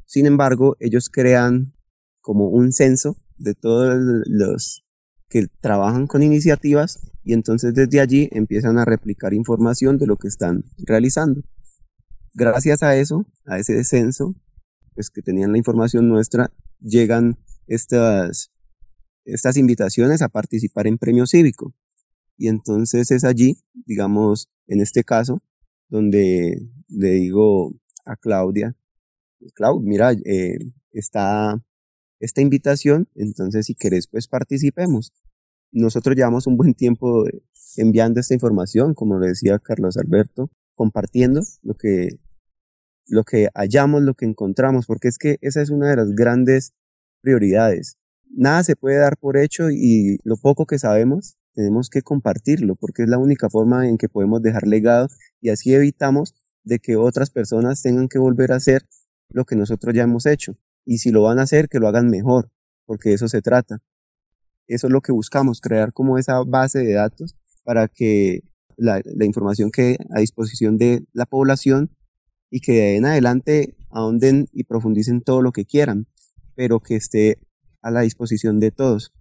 Sin 0.06 0.26
embargo, 0.26 0.76
ellos 0.80 1.10
crean 1.10 1.74
como 2.22 2.50
un 2.50 2.72
censo 2.72 3.16
de 3.38 3.54
todos 3.54 3.96
los 4.26 4.86
que 5.30 5.48
trabajan 5.60 6.08
con 6.08 6.24
iniciativas 6.24 7.00
y 7.24 7.34
entonces 7.34 7.74
desde 7.74 8.00
allí 8.00 8.30
empiezan 8.32 8.78
a 8.78 8.86
replicar 8.86 9.34
información 9.34 9.98
de 9.98 10.08
lo 10.08 10.18
que 10.18 10.28
están 10.28 10.64
realizando. 10.78 11.42
Gracias 12.34 12.84
a 12.84 12.96
eso, 12.96 13.26
a 13.46 13.58
ese 13.60 13.84
censo, 13.84 14.36
pues 14.94 15.10
que 15.10 15.22
tenían 15.22 15.52
la 15.52 15.58
información 15.58 16.08
nuestra, 16.08 16.52
llegan 16.80 17.38
estas, 17.68 18.52
estas 19.26 19.58
invitaciones 19.58 20.22
a 20.22 20.30
participar 20.30 20.88
en 20.88 20.98
premio 20.98 21.26
cívico. 21.26 21.74
Y 22.38 22.48
entonces 22.48 23.12
es 23.12 23.24
allí, 23.24 23.58
digamos, 23.74 24.50
en 24.68 24.82
este 24.82 25.04
caso, 25.04 25.42
donde 25.90 26.70
le 26.88 27.10
digo 27.12 27.74
a 28.06 28.16
Claudia, 28.16 28.76
Claudia, 29.54 29.88
mira, 29.88 30.12
eh, 30.26 30.58
está 30.92 31.62
esta 32.20 32.42
invitación, 32.42 33.08
entonces 33.16 33.66
si 33.68 33.76
querés, 33.76 34.08
pues 34.08 34.28
participemos. 34.28 35.14
Nosotros 35.72 36.16
llevamos 36.16 36.48
un 36.48 36.58
buen 36.58 36.74
tiempo 36.74 37.26
enviando 37.78 38.20
esta 38.20 38.34
información, 38.34 38.94
como 38.94 39.20
le 39.20 39.28
decía 39.28 39.60
Carlos 39.60 39.98
Alberto, 39.98 40.50
compartiendo 40.76 41.42
lo 41.64 41.76
que, 41.76 42.20
lo 43.08 43.24
que 43.24 43.50
hallamos, 43.54 44.02
lo 44.02 44.14
que 44.14 44.26
encontramos, 44.26 44.86
porque 44.86 45.10
es 45.10 45.18
que 45.18 45.38
esa 45.42 45.62
es 45.62 45.70
una 45.70 45.90
de 45.90 45.98
las 45.98 46.12
grandes 46.12 46.74
prioridades. 47.22 47.98
Nada 48.30 48.64
se 48.64 48.76
puede 48.76 48.98
dar 48.98 49.18
por 49.18 49.38
hecho 49.38 49.70
y 49.70 50.20
lo 50.24 50.38
poco 50.38 50.66
que 50.66 50.80
sabemos 50.80 51.38
tenemos 51.54 51.90
que 51.90 52.02
compartirlo 52.02 52.76
porque 52.76 53.04
es 53.04 53.10
la 53.10 53.18
única 53.18 53.50
forma 53.50 53.88
en 53.88 53.98
que 53.98 54.10
podemos 54.10 54.42
dejar 54.42 54.68
legado 54.68 55.08
y 55.42 55.50
así 55.50 55.74
evitamos 55.74 56.36
de 56.64 56.80
que 56.80 56.98
otras 56.98 57.30
personas 57.30 57.82
tengan 57.82 58.10
que 58.10 58.20
volver 58.20 58.52
a 58.52 58.58
hacer 58.58 58.86
lo 59.30 59.46
que 59.46 59.56
nosotros 59.56 59.94
ya 59.96 60.04
hemos 60.04 60.26
hecho. 60.26 60.58
Y 60.86 60.98
si 60.98 61.12
lo 61.12 61.24
van 61.24 61.40
a 61.40 61.44
hacer, 61.44 61.70
que 61.70 61.80
lo 61.80 61.88
hagan 61.88 62.10
mejor, 62.10 62.52
porque 62.86 63.14
eso 63.14 63.28
se 63.28 63.42
trata. 63.42 63.80
Eso 64.68 64.88
es 64.88 64.94
lo 64.94 65.02
que 65.02 65.12
buscamos, 65.12 65.62
crear 65.62 65.94
como 65.94 66.18
esa 66.18 66.42
base 66.44 66.80
de 66.80 66.94
datos 66.94 67.36
para 67.64 67.88
que 67.88 68.42
la, 68.78 69.02
información 69.22 69.72
quede 69.72 69.98
a 70.14 70.20
disposición 70.20 70.78
de 70.78 71.06
la 71.14 71.26
población 71.26 71.92
y 72.50 72.60
que 72.60 72.74
de 72.74 72.96
en 72.98 73.06
adelante 73.06 73.76
ahonden 73.90 74.48
y 74.52 74.64
profundicen 74.64 75.22
todo 75.22 75.42
lo 75.42 75.52
que 75.52 75.66
quieran, 75.66 76.08
pero 76.56 76.80
que 76.80 76.96
esté 76.96 77.40
a 77.86 77.92
la 77.92 78.02
disposición 78.02 78.60
de 78.60 78.72
todos. 78.72 79.14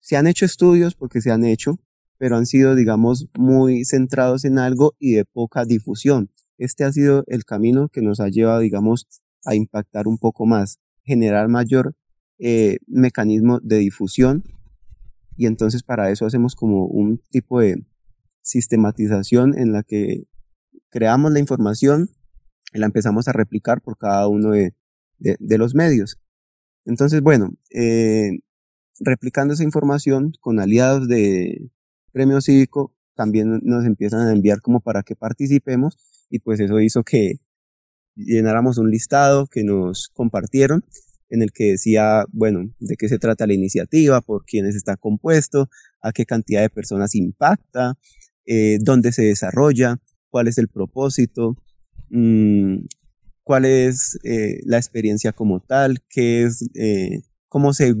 Se 0.00 0.16
han 0.16 0.26
hecho 0.26 0.44
estudios 0.44 0.94
porque 0.94 1.20
se 1.20 1.30
han 1.30 1.44
hecho, 1.44 1.78
pero 2.18 2.36
han 2.36 2.46
sido, 2.46 2.74
digamos, 2.74 3.28
muy 3.36 3.84
centrados 3.84 4.44
en 4.44 4.58
algo 4.58 4.94
y 4.98 5.14
de 5.14 5.24
poca 5.24 5.64
difusión. 5.64 6.30
Este 6.58 6.84
ha 6.84 6.92
sido 6.92 7.24
el 7.26 7.44
camino 7.44 7.88
que 7.88 8.02
nos 8.02 8.20
ha 8.20 8.28
llevado, 8.28 8.60
digamos, 8.60 9.06
a 9.44 9.54
impactar 9.54 10.06
un 10.06 10.18
poco 10.18 10.44
más, 10.44 10.78
generar 11.04 11.48
mayor 11.48 11.94
eh, 12.38 12.76
mecanismo 12.86 13.60
de 13.60 13.78
difusión 13.78 14.44
y 15.36 15.46
entonces 15.46 15.82
para 15.82 16.10
eso 16.10 16.26
hacemos 16.26 16.54
como 16.54 16.84
un 16.84 17.18
tipo 17.30 17.60
de 17.60 17.82
sistematización 18.42 19.58
en 19.58 19.72
la 19.72 19.82
que 19.82 20.24
creamos 20.90 21.32
la 21.32 21.38
información 21.38 22.10
y 22.72 22.78
la 22.78 22.86
empezamos 22.86 23.28
a 23.28 23.32
replicar 23.32 23.80
por 23.80 23.96
cada 23.96 24.28
uno 24.28 24.50
de, 24.50 24.74
los 25.18 25.74
medios. 25.74 26.18
Entonces, 26.86 27.20
bueno, 27.20 27.50
eh, 27.70 28.30
replicando 29.00 29.54
esa 29.54 29.64
información 29.64 30.32
con 30.40 30.60
aliados 30.60 31.08
de 31.08 31.70
Premio 32.12 32.40
Cívico, 32.40 32.94
también 33.14 33.60
nos 33.62 33.84
empiezan 33.84 34.28
a 34.28 34.32
enviar 34.32 34.60
como 34.60 34.80
para 34.80 35.02
que 35.02 35.16
participemos 35.16 35.98
y 36.30 36.38
pues 36.38 36.60
eso 36.60 36.80
hizo 36.80 37.02
que 37.02 37.40
llenáramos 38.14 38.78
un 38.78 38.90
listado 38.90 39.46
que 39.46 39.64
nos 39.64 40.08
compartieron 40.08 40.84
en 41.28 41.42
el 41.42 41.50
que 41.52 41.72
decía, 41.72 42.24
bueno, 42.30 42.70
de 42.78 42.96
qué 42.96 43.08
se 43.08 43.18
trata 43.18 43.46
la 43.46 43.54
iniciativa, 43.54 44.20
por 44.20 44.44
quiénes 44.44 44.76
está 44.76 44.96
compuesto, 44.96 45.68
a 46.00 46.12
qué 46.12 46.24
cantidad 46.24 46.62
de 46.62 46.70
personas 46.70 47.16
impacta, 47.16 47.94
eh, 48.44 48.78
dónde 48.80 49.10
se 49.10 49.22
desarrolla, 49.22 49.96
cuál 50.30 50.46
es 50.46 50.58
el 50.58 50.68
propósito, 50.68 51.56
mmm, 52.10 52.76
cuál 53.46 53.64
es 53.64 54.18
eh, 54.24 54.58
la 54.64 54.76
experiencia 54.76 55.30
como 55.30 55.60
tal, 55.60 55.98
qué 56.10 56.42
es, 56.42 56.68
eh, 56.74 57.22
cómo 57.48 57.72
se 57.74 57.94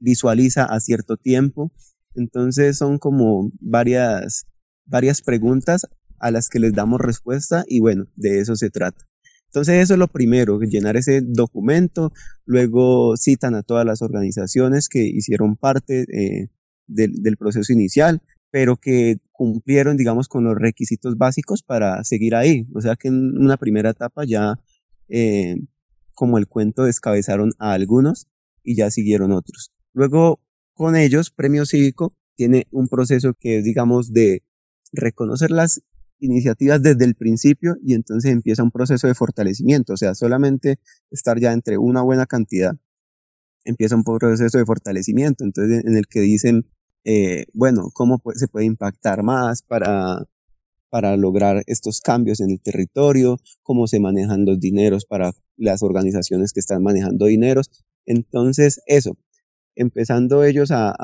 visualiza 0.00 0.64
a 0.64 0.80
cierto 0.80 1.16
tiempo. 1.16 1.70
Entonces 2.16 2.78
son 2.78 2.98
como 2.98 3.52
varias, 3.60 4.48
varias 4.86 5.22
preguntas 5.22 5.86
a 6.18 6.32
las 6.32 6.48
que 6.48 6.58
les 6.58 6.72
damos 6.72 7.00
respuesta 7.00 7.64
y 7.68 7.78
bueno, 7.78 8.08
de 8.16 8.40
eso 8.40 8.56
se 8.56 8.70
trata. 8.70 9.06
Entonces 9.46 9.76
eso 9.84 9.94
es 9.94 10.00
lo 10.00 10.08
primero, 10.08 10.58
llenar 10.62 10.96
ese 10.96 11.20
documento, 11.24 12.12
luego 12.44 13.16
citan 13.16 13.54
a 13.54 13.62
todas 13.62 13.86
las 13.86 14.02
organizaciones 14.02 14.88
que 14.88 15.04
hicieron 15.04 15.54
parte 15.54 16.06
eh, 16.12 16.48
del, 16.88 17.36
proceso 17.36 17.72
inicial, 17.72 18.20
pero 18.50 18.76
que 18.76 19.18
cumplieron, 19.30 19.96
digamos, 19.96 20.26
con 20.26 20.42
los 20.42 20.56
requisitos 20.56 21.16
básicos 21.16 21.62
para 21.62 22.02
seguir 22.02 22.34
ahí. 22.34 22.66
O 22.74 22.80
sea 22.80 22.96
que 22.96 23.06
en 23.06 23.38
una 23.38 23.56
primera 23.58 23.90
etapa 23.90 24.24
ya, 24.24 24.58
eh, 25.08 25.56
como 26.12 26.38
el 26.38 26.48
cuento, 26.48 26.84
descabezaron 26.84 27.52
a 27.58 27.72
algunos 27.72 28.26
y 28.62 28.76
ya 28.76 28.90
siguieron 28.90 29.32
otros. 29.32 29.72
Luego, 29.92 30.40
con 30.74 30.96
ellos, 30.96 31.30
Premio 31.30 31.64
Cívico 31.64 32.14
tiene 32.34 32.66
un 32.70 32.88
proceso 32.88 33.34
que 33.34 33.58
es, 33.58 33.64
digamos, 33.64 34.12
de 34.12 34.42
reconocer 34.92 35.50
las 35.50 35.82
iniciativas 36.20 36.82
desde 36.82 37.04
el 37.04 37.14
principio 37.14 37.76
y 37.84 37.94
entonces 37.94 38.32
empieza 38.32 38.62
un 38.62 38.70
proceso 38.70 39.06
de 39.06 39.14
fortalecimiento, 39.14 39.92
o 39.92 39.96
sea, 39.96 40.14
solamente 40.14 40.78
estar 41.10 41.38
ya 41.38 41.52
entre 41.52 41.78
una 41.78 42.02
buena 42.02 42.26
cantidad, 42.26 42.74
empieza 43.64 43.96
un 43.96 44.04
proceso 44.04 44.58
de 44.58 44.64
fortalecimiento, 44.64 45.44
entonces 45.44 45.84
en 45.84 45.96
el 45.96 46.06
que 46.06 46.20
dicen, 46.20 46.66
eh, 47.04 47.46
bueno, 47.52 47.90
cómo 47.92 48.20
se 48.34 48.48
puede 48.48 48.66
impactar 48.66 49.22
más 49.22 49.62
para, 49.62 50.26
para 50.90 51.16
lograr 51.16 51.62
estos 51.66 52.00
cambios 52.00 52.40
en 52.40 52.50
el 52.50 52.60
territorio, 52.60 53.38
cómo 53.62 53.86
se 53.86 54.00
manejan 54.00 54.44
los 54.44 54.58
dineros 54.58 55.04
para 55.04 55.32
las 55.56 55.82
organizaciones 55.82 56.52
que 56.52 56.60
están 56.60 56.82
manejando 56.82 57.26
dineros. 57.26 57.70
Entonces, 58.06 58.80
eso, 58.86 59.16
empezando 59.74 60.44
ellos 60.44 60.70
a, 60.72 60.94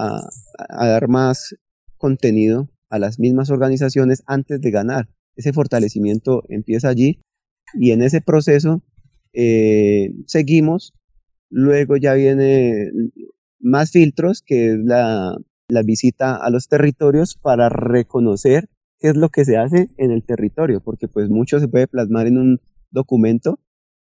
dar 0.69 1.09
más 1.09 1.55
contenido 1.99 2.71
a 2.89 2.99
las 2.99 3.19
mismas 3.19 3.51
organizaciones 3.51 4.23
antes 4.27 4.61
de 4.61 4.71
ganar. 4.71 5.09
Ese 5.37 5.53
fortalecimiento 5.53 6.45
empieza 6.49 6.89
allí 6.89 7.21
y 7.75 7.91
en 7.91 8.03
ese 8.03 8.21
proceso 8.21 8.83
eh, 9.33 10.13
seguimos. 10.27 10.95
Luego 11.51 11.97
ya 11.97 12.15
viene 12.15 12.91
más 13.61 13.91
filtros, 13.91 14.43
que 14.43 14.73
es 14.73 14.79
la 14.79 15.37
visita 15.85 16.37
a 16.37 16.51
los 16.51 16.69
territorios 16.69 17.37
para 17.37 17.69
reconocer 17.69 18.69
qué 19.05 19.11
es 19.11 19.17
lo 19.17 19.29
que 19.29 19.45
se 19.45 19.59
hace 19.59 19.91
en 19.99 20.13
el 20.13 20.23
territorio, 20.23 20.81
porque 20.81 21.09
pues 21.09 21.29
mucho 21.29 21.61
se 21.61 21.69
puede 21.69 21.87
plasmar 21.87 22.27
en 22.27 22.39
un 22.39 22.61
documento, 22.91 23.61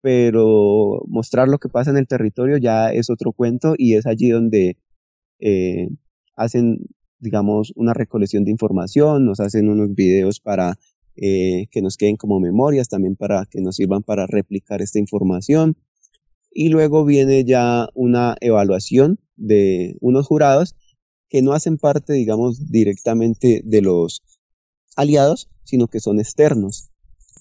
pero 0.03 1.01
mostrar 1.09 1.49
lo 1.49 1.57
que 1.57 1.71
pasa 1.71 1.93
en 1.93 1.97
el 1.97 2.07
territorio 2.07 2.59
ya 2.59 2.93
es 2.93 3.09
otro 3.09 3.33
cuento 3.33 3.73
y 3.79 3.95
es 3.95 4.05
allí 4.05 4.29
donde 4.29 4.77
eh, 5.39 5.89
hacen 6.37 6.91
digamos, 7.21 7.73
una 7.75 7.95
recolección 7.95 8.45
de 8.45 8.51
información, 8.51 9.25
nos 9.25 9.41
hacen 9.41 9.71
unos 9.71 9.95
videos 9.95 10.41
para 10.41 10.79
eh, 11.17 11.69
que 11.71 11.81
nos 11.81 11.97
queden 11.97 12.17
como 12.17 12.39
memorias, 12.39 12.91
también 12.91 13.17
para 13.17 13.47
que 13.51 13.63
nos 13.63 13.77
sirvan 13.77 14.03
para 14.03 14.27
replicar 14.27 14.83
esta 14.83 14.99
información. 14.99 15.79
y 16.51 16.69
luego 16.69 17.07
viene 17.07 17.45
ya 17.45 17.89
una 17.95 18.37
evaluación 18.43 19.19
de 19.37 19.97
unos 20.03 20.27
jurados 20.27 20.77
que 21.31 21.41
no 21.41 21.55
hacen 21.55 21.79
parte, 21.79 22.13
digamos, 22.13 22.71
directamente 22.71 23.63
de 23.65 23.81
los 23.81 24.23
aliados, 24.97 25.49
sino 25.65 25.89
que 25.89 26.01
son 26.01 26.19
externos, 26.19 26.91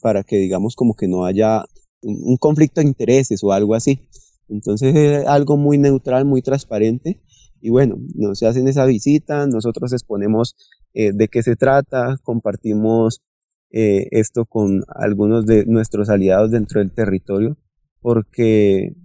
para 0.02 0.24
que, 0.24 0.38
digamos, 0.38 0.76
como 0.76 0.96
que 0.96 1.08
no 1.08 1.26
haya 1.26 1.64
un, 2.02 2.38
conflicto 2.38 2.82
de 2.82 2.88
intereses 2.88 3.44
o 3.44 3.52
algo 3.52 3.76
así. 3.76 4.08
Entonces 4.50 4.96
es 4.96 5.28
algo 5.28 5.58
muy 5.58 5.78
neutral, 5.78 6.26
muy 6.26 6.42
transparente. 6.42 7.22
Y 7.62 7.70
bueno, 7.70 7.98
nos 8.16 8.42
hacen 8.44 8.68
esa 8.68 8.86
visita, 8.86 9.46
nosotros 9.48 9.94
exponemos 9.94 10.56
eh, 10.94 11.12
de 11.14 11.28
qué 11.28 11.44
se 11.44 11.56
trata, 11.56 12.18
compartimos 12.24 13.22
eh, 13.70 14.08
esto 14.12 14.46
con 14.46 14.84
algunos 14.88 15.46
de 15.46 15.66
nuestros 15.66 16.10
aliados 16.10 16.52
dentro 16.52 16.80
del 16.80 16.92
territorio, 16.92 17.58
porque 18.02 18.96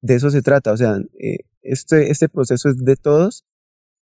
de 0.00 0.14
eso 0.14 0.30
se 0.30 0.40
trata. 0.40 0.72
O 0.72 0.76
sea, 0.76 0.98
eh, 1.18 1.38
este, 1.62 2.10
este 2.10 2.28
proceso 2.28 2.68
es 2.68 2.78
de 2.78 2.96
todos 2.96 3.44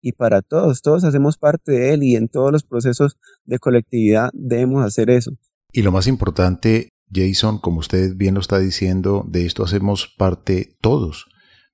y 0.03 0.13
para 0.13 0.43
todos, 0.43 0.83
todos 0.83 1.05
hacemos 1.05 1.39
parte 1.39 1.73
de 1.73 1.95
él 1.95 2.03
y 2.03 2.17
en 2.17 2.29
todos 2.29 2.53
los 2.53 2.65
procesos 2.65 3.17
de 3.45 3.59
colectividad 3.59 4.31
debemos 4.35 4.85
hacer 4.85 5.09
eso. 5.09 5.33
Y 5.73 5.83
lo 5.83 5.93
más 5.93 6.07
importante, 6.07 6.91
Jason, 7.11 7.59
como 7.59 7.79
usted 7.79 8.15
bien 8.17 8.35
lo 8.35 8.41
está 8.41 8.59
diciendo, 8.59 9.25
de 9.29 9.47
esto 9.47 9.65
hacemos 9.65 10.13
parte 10.19 10.77
todos, 10.81 11.27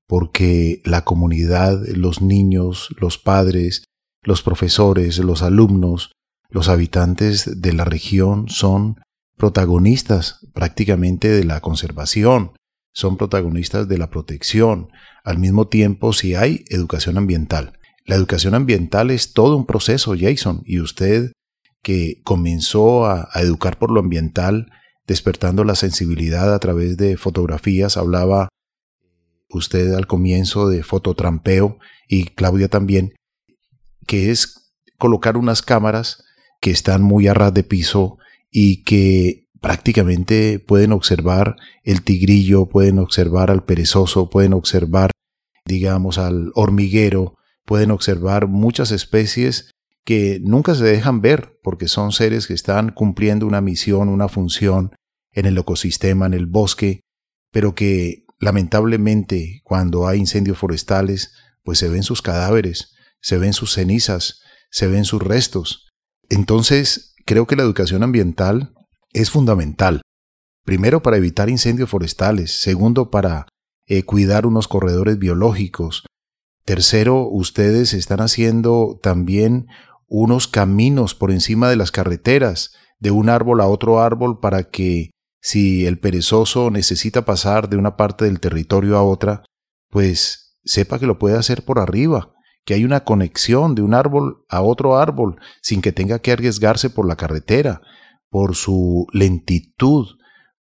porque 0.07 0.83
la 0.85 1.05
comunidad, 1.05 1.81
los 1.89 2.23
niños, 2.23 2.91
los 3.01 3.19
padres, 3.19 3.85
los 4.23 4.43
profesores, 4.43 5.19
los 5.19 5.43
alumnos, 5.43 6.13
los 6.51 6.69
habitantes 6.69 7.61
de 7.61 7.73
la 7.73 7.85
región 7.85 8.49
son 8.49 8.97
protagonistas 9.37 10.47
prácticamente 10.53 11.29
de 11.29 11.45
la 11.45 11.61
conservación, 11.61 12.53
son 12.93 13.17
protagonistas 13.17 13.89
de 13.89 13.99
la 13.99 14.11
protección, 14.11 14.89
al 15.25 15.39
mismo 15.39 15.69
tiempo 15.69 16.13
si 16.13 16.35
hay 16.35 16.65
educación 16.69 17.17
ambiental. 17.17 17.78
La 18.09 18.17
educación 18.17 18.55
ambiental 18.55 19.11
es 19.11 19.35
todo 19.35 19.55
un 19.55 19.67
proceso, 19.67 20.15
Jason, 20.19 20.63
y 20.65 20.81
usted 20.81 21.33
que 21.83 22.23
comenzó 22.25 23.05
a, 23.05 23.29
educar 23.35 23.79
por 23.79 23.91
lo 23.91 24.01
ambiental, 24.01 24.73
despertando 25.07 25.63
la 25.63 25.75
sensibilidad 25.75 26.55
a 26.55 26.59
través 26.59 26.97
de 26.97 27.19
fotografías. 27.19 27.99
Hablaba 27.99 28.49
usted 29.51 29.93
al 29.93 30.07
comienzo 30.07 30.71
de 30.71 30.83
fototrampeo 30.83 31.81
y 32.09 32.25
Claudia 32.25 32.69
también, 32.69 33.13
que 34.07 34.31
es 34.31 34.73
colocar 34.97 35.37
unas 35.37 35.61
cámaras 35.61 36.25
que 36.63 36.71
están 36.71 37.03
muy 37.03 37.29
a 37.29 37.35
ras 37.35 37.53
de 37.53 37.63
piso 37.63 38.17
y 38.51 38.85
que 38.85 39.49
prácticamente 39.61 40.61
pueden 40.61 40.93
observar 40.93 41.57
el 41.85 42.01
tigrillo, 42.01 42.71
pueden 42.71 43.01
observar 43.01 43.51
al 43.51 43.67
perezoso, 43.67 44.31
pueden 44.31 44.55
observar, 44.55 45.11
digamos, 45.67 46.17
al 46.17 46.53
hormiguero, 46.55 47.35
pueden 47.69 47.91
observar 47.91 48.49
muchas 48.49 48.91
especies 48.93 49.71
que 50.07 50.41
nunca 50.43 50.75
se 50.75 50.85
dejan 50.85 51.21
ver 51.21 51.59
porque 51.63 51.87
son 51.87 52.13
seres 52.13 52.47
que 52.47 52.55
están 52.55 52.93
cumpliendo 52.93 53.47
una 53.47 53.61
misión, 53.61 54.09
una 54.09 54.29
función 54.29 54.93
en 55.33 55.45
el 55.45 55.59
ecosistema, 55.59 56.25
en 56.25 56.33
el 56.33 56.47
bosque, 56.47 57.03
pero 57.53 57.75
que 57.75 58.25
lamentablemente 58.41 59.61
cuando 59.65 60.09
hay 60.09 60.19
incendios 60.19 60.57
forestales, 60.57 61.35
pues 61.63 61.79
se 61.79 61.91
ven 61.91 62.03
sus 62.03 62.23
cadáveres, 62.23 62.95
se 63.21 63.37
ven 63.37 63.53
sus 63.53 63.75
cenizas, 63.75 64.41
se 64.71 64.87
ven 64.87 65.05
sus 65.05 65.23
restos. 65.23 65.89
Entonces, 66.31 67.15
creo 67.27 67.47
que 67.47 67.57
la 67.57 67.65
educación 67.65 68.03
ambiental 68.03 68.73
es 69.13 69.29
fundamental. 69.29 70.01
Primero 70.65 71.03
para 71.03 71.19
evitar 71.19 71.51
incendios 71.51 71.91
forestales, 71.91 72.63
segundo 72.63 73.11
para 73.11 73.47
eh, 73.87 74.05
cuidar 74.05 74.47
unos 74.47 74.69
corredores 74.69 75.19
biológicos, 75.19 76.05
tercero 76.69 77.27
ustedes 77.27 77.95
están 77.95 78.21
haciendo 78.21 79.01
también 79.03 79.69
unos 80.07 80.49
caminos 80.49 81.15
por 81.15 81.31
encima 81.31 81.71
de 81.71 81.77
las 81.77 81.91
carreteras, 81.91 82.75
de 82.99 83.11
un 83.11 83.31
árbol 83.31 83.63
a 83.63 83.67
otro 83.69 84.03
árbol, 84.03 84.39
para 84.39 84.65
que 84.65 85.13
si 85.41 85.87
el 85.87 85.99
perezoso 85.99 86.71
necesita 86.71 87.25
pasar 87.25 87.71
de 87.71 87.79
una 87.79 87.97
parte 87.97 88.27
del 88.27 88.39
territorio 88.39 88.99
a 88.99 89.03
otra, 89.03 89.45
pues 89.89 90.59
sepa 90.63 90.99
que 90.99 91.07
lo 91.07 91.19
puede 91.19 91.39
hacer 91.39 91.65
por 91.65 91.79
arriba, 91.79 92.35
que 92.67 92.75
hay 92.75 92.85
una 92.85 93.03
conexión 93.03 93.75
de 93.75 93.81
un 93.81 93.95
árbol 93.95 94.45
a 94.51 94.61
otro 94.61 94.99
árbol 94.99 95.41
sin 95.63 95.81
que 95.81 95.93
tenga 95.93 96.19
que 96.19 96.33
arriesgarse 96.33 96.91
por 96.91 97.09
la 97.09 97.17
carretera, 97.17 97.81
por 98.29 98.55
su 98.55 99.07
lentitud, 99.15 100.19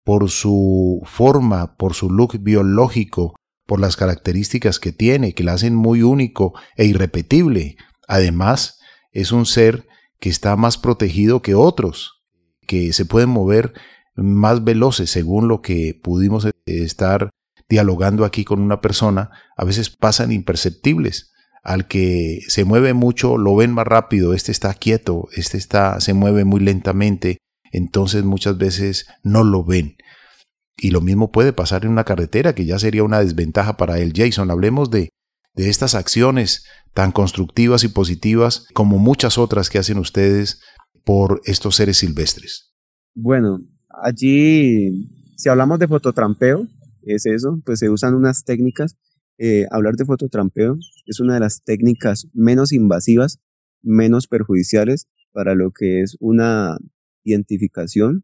por 0.04 0.30
su 0.30 1.02
forma, 1.06 1.78
por 1.78 1.94
su 1.94 2.10
look 2.10 2.40
biológico, 2.42 3.36
por 3.74 3.80
las 3.80 3.98
características 3.98 4.80
que 4.80 4.92
tiene, 4.92 5.34
que 5.34 5.44
la 5.44 5.54
hacen 5.54 5.74
muy 5.74 6.04
único 6.04 6.54
e 6.76 6.86
irrepetible. 6.86 7.76
Además, 8.08 8.78
es 9.12 9.32
un 9.32 9.48
ser 9.48 9.88
que 10.20 10.30
está 10.30 10.56
más 10.56 10.78
protegido 10.78 11.42
que 11.42 11.56
otros, 11.56 12.24
que 12.68 12.94
se 12.94 13.06
pueden 13.06 13.30
mover 13.30 13.74
más 14.16 14.64
veloces 14.64 15.10
según 15.10 15.48
lo 15.48 15.64
que 15.64 16.00
pudimos 16.04 16.48
estar 16.68 17.32
dialogando 17.68 18.26
aquí 18.26 18.46
con 18.46 18.62
una 18.62 18.80
persona, 18.80 19.32
a 19.58 19.66
veces 19.66 19.90
pasan 19.90 20.32
imperceptibles. 20.32 21.32
Al 21.64 21.88
que 21.88 22.42
se 22.48 22.66
mueve 22.66 22.94
mucho 22.94 23.40
lo 23.40 23.56
ven 23.56 23.72
más 23.72 23.88
rápido, 23.88 24.36
este 24.36 24.52
está 24.52 24.76
quieto, 24.76 25.30
este 25.36 25.58
está 25.58 26.00
se 26.00 26.14
mueve 26.14 26.46
muy 26.46 26.60
lentamente, 26.60 27.40
entonces 27.72 28.24
muchas 28.24 28.56
veces 28.60 29.08
no 29.24 29.44
lo 29.44 29.64
ven. 29.64 29.96
Y 30.78 30.92
lo 30.92 31.02
mismo 31.02 31.32
puede 31.32 31.54
pasar 31.54 31.86
en 31.86 31.92
una 31.92 32.04
carretera, 32.04 32.56
que 32.56 32.66
ya 32.66 32.80
sería 32.80 33.04
una 33.04 33.20
desventaja 33.20 33.78
para 33.78 34.00
el 34.00 34.14
Jason. 34.16 34.52
Hablemos 34.52 34.90
de, 34.90 35.10
de 35.56 35.70
estas 35.70 35.96
acciones 35.96 36.66
tan 36.94 37.12
constructivas 37.12 37.84
y 37.84 37.88
positivas 37.88 38.68
como 38.74 38.98
muchas 38.98 39.38
otras 39.38 39.70
que 39.70 39.80
hacen 39.80 39.98
ustedes 39.98 40.60
por 41.04 41.42
estos 41.46 41.76
seres 41.76 41.98
silvestres? 41.98 42.74
Bueno, 43.16 43.60
allí, 44.04 45.10
si 45.38 45.50
hablamos 45.50 45.80
de 45.80 45.88
fototrampeo, 45.88 46.68
es 47.04 47.26
eso, 47.26 47.62
pues 47.66 47.80
se 47.80 47.90
usan 47.90 48.16
unas 48.16 48.44
técnicas. 48.44 48.98
Eh, 49.38 49.66
hablar 49.72 49.96
de 49.96 50.06
fototrampeo 50.06 50.78
es 51.06 51.20
una 51.20 51.34
de 51.36 51.40
las 51.40 51.64
técnicas 51.64 52.28
menos 52.34 52.72
invasivas, 52.72 53.40
menos 53.82 54.28
perjudiciales 54.28 55.08
para 55.32 55.56
lo 55.56 55.72
que 55.72 56.02
es 56.02 56.16
una 56.20 56.78
identificación 57.24 58.24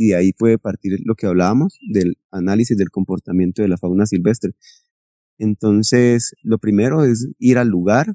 y 0.00 0.08
de 0.08 0.16
ahí 0.16 0.32
puede 0.32 0.56
partir 0.56 0.98
lo 1.04 1.14
que 1.14 1.26
hablábamos 1.26 1.78
del 1.86 2.16
análisis 2.30 2.74
del 2.74 2.88
comportamiento 2.88 3.60
de 3.60 3.68
la 3.68 3.76
fauna 3.76 4.06
silvestre. 4.06 4.52
Entonces, 5.36 6.34
lo 6.42 6.56
primero 6.56 7.04
es 7.04 7.28
ir 7.38 7.58
al 7.58 7.68
lugar, 7.68 8.14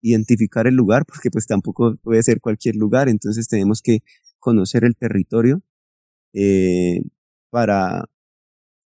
identificar 0.00 0.66
el 0.66 0.74
lugar, 0.74 1.04
porque 1.04 1.30
pues 1.30 1.46
tampoco 1.46 1.96
puede 2.02 2.22
ser 2.22 2.40
cualquier 2.40 2.76
lugar, 2.76 3.10
entonces 3.10 3.46
tenemos 3.46 3.82
que 3.82 3.98
conocer 4.38 4.84
el 4.84 4.96
territorio 4.96 5.60
eh, 6.32 7.02
para 7.50 8.06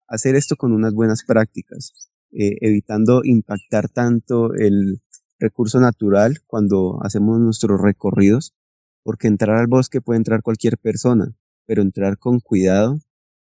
hacer 0.06 0.36
esto 0.36 0.54
con 0.54 0.72
unas 0.72 0.94
buenas 0.94 1.24
prácticas, 1.24 1.92
eh, 2.30 2.56
evitando 2.60 3.22
impactar 3.24 3.88
tanto 3.88 4.54
el 4.54 5.02
recurso 5.40 5.80
natural 5.80 6.38
cuando 6.46 7.00
hacemos 7.02 7.40
nuestros 7.40 7.80
recorridos, 7.80 8.54
porque 9.02 9.26
entrar 9.26 9.56
al 9.56 9.66
bosque 9.66 10.00
puede 10.00 10.18
entrar 10.18 10.42
cualquier 10.42 10.78
persona, 10.78 11.34
pero 11.68 11.82
entrar 11.82 12.16
con 12.16 12.40
cuidado 12.40 12.98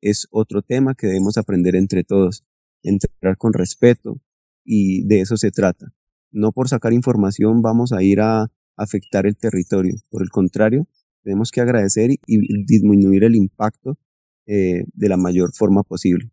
es 0.02 0.28
otro 0.30 0.62
tema 0.62 0.94
que 0.94 1.08
debemos 1.08 1.38
aprender 1.38 1.76
entre 1.76 2.04
todos 2.04 2.44
entrar 2.84 3.38
con 3.38 3.54
respeto 3.54 4.20
y 4.66 5.08
de 5.08 5.22
eso 5.22 5.38
se 5.38 5.52
trata. 5.52 5.94
No 6.32 6.52
por 6.52 6.68
sacar 6.68 6.92
información 6.92 7.62
vamos 7.62 7.94
a 7.94 8.04
ir 8.04 8.20
a 8.20 8.52
afectar 8.76 9.26
el 9.26 9.38
territorio, 9.38 9.96
por 10.10 10.22
el 10.22 10.30
contrario, 10.30 10.86
tenemos 11.24 11.52
que 11.52 11.62
agradecer 11.62 12.12
y, 12.12 12.66
disminuir 12.66 13.24
el 13.24 13.36
impacto 13.36 13.98
eh, 14.46 14.84
de 14.94 15.10
la 15.10 15.18
mayor 15.18 15.52
forma 15.54 15.84
posible. 15.84 16.30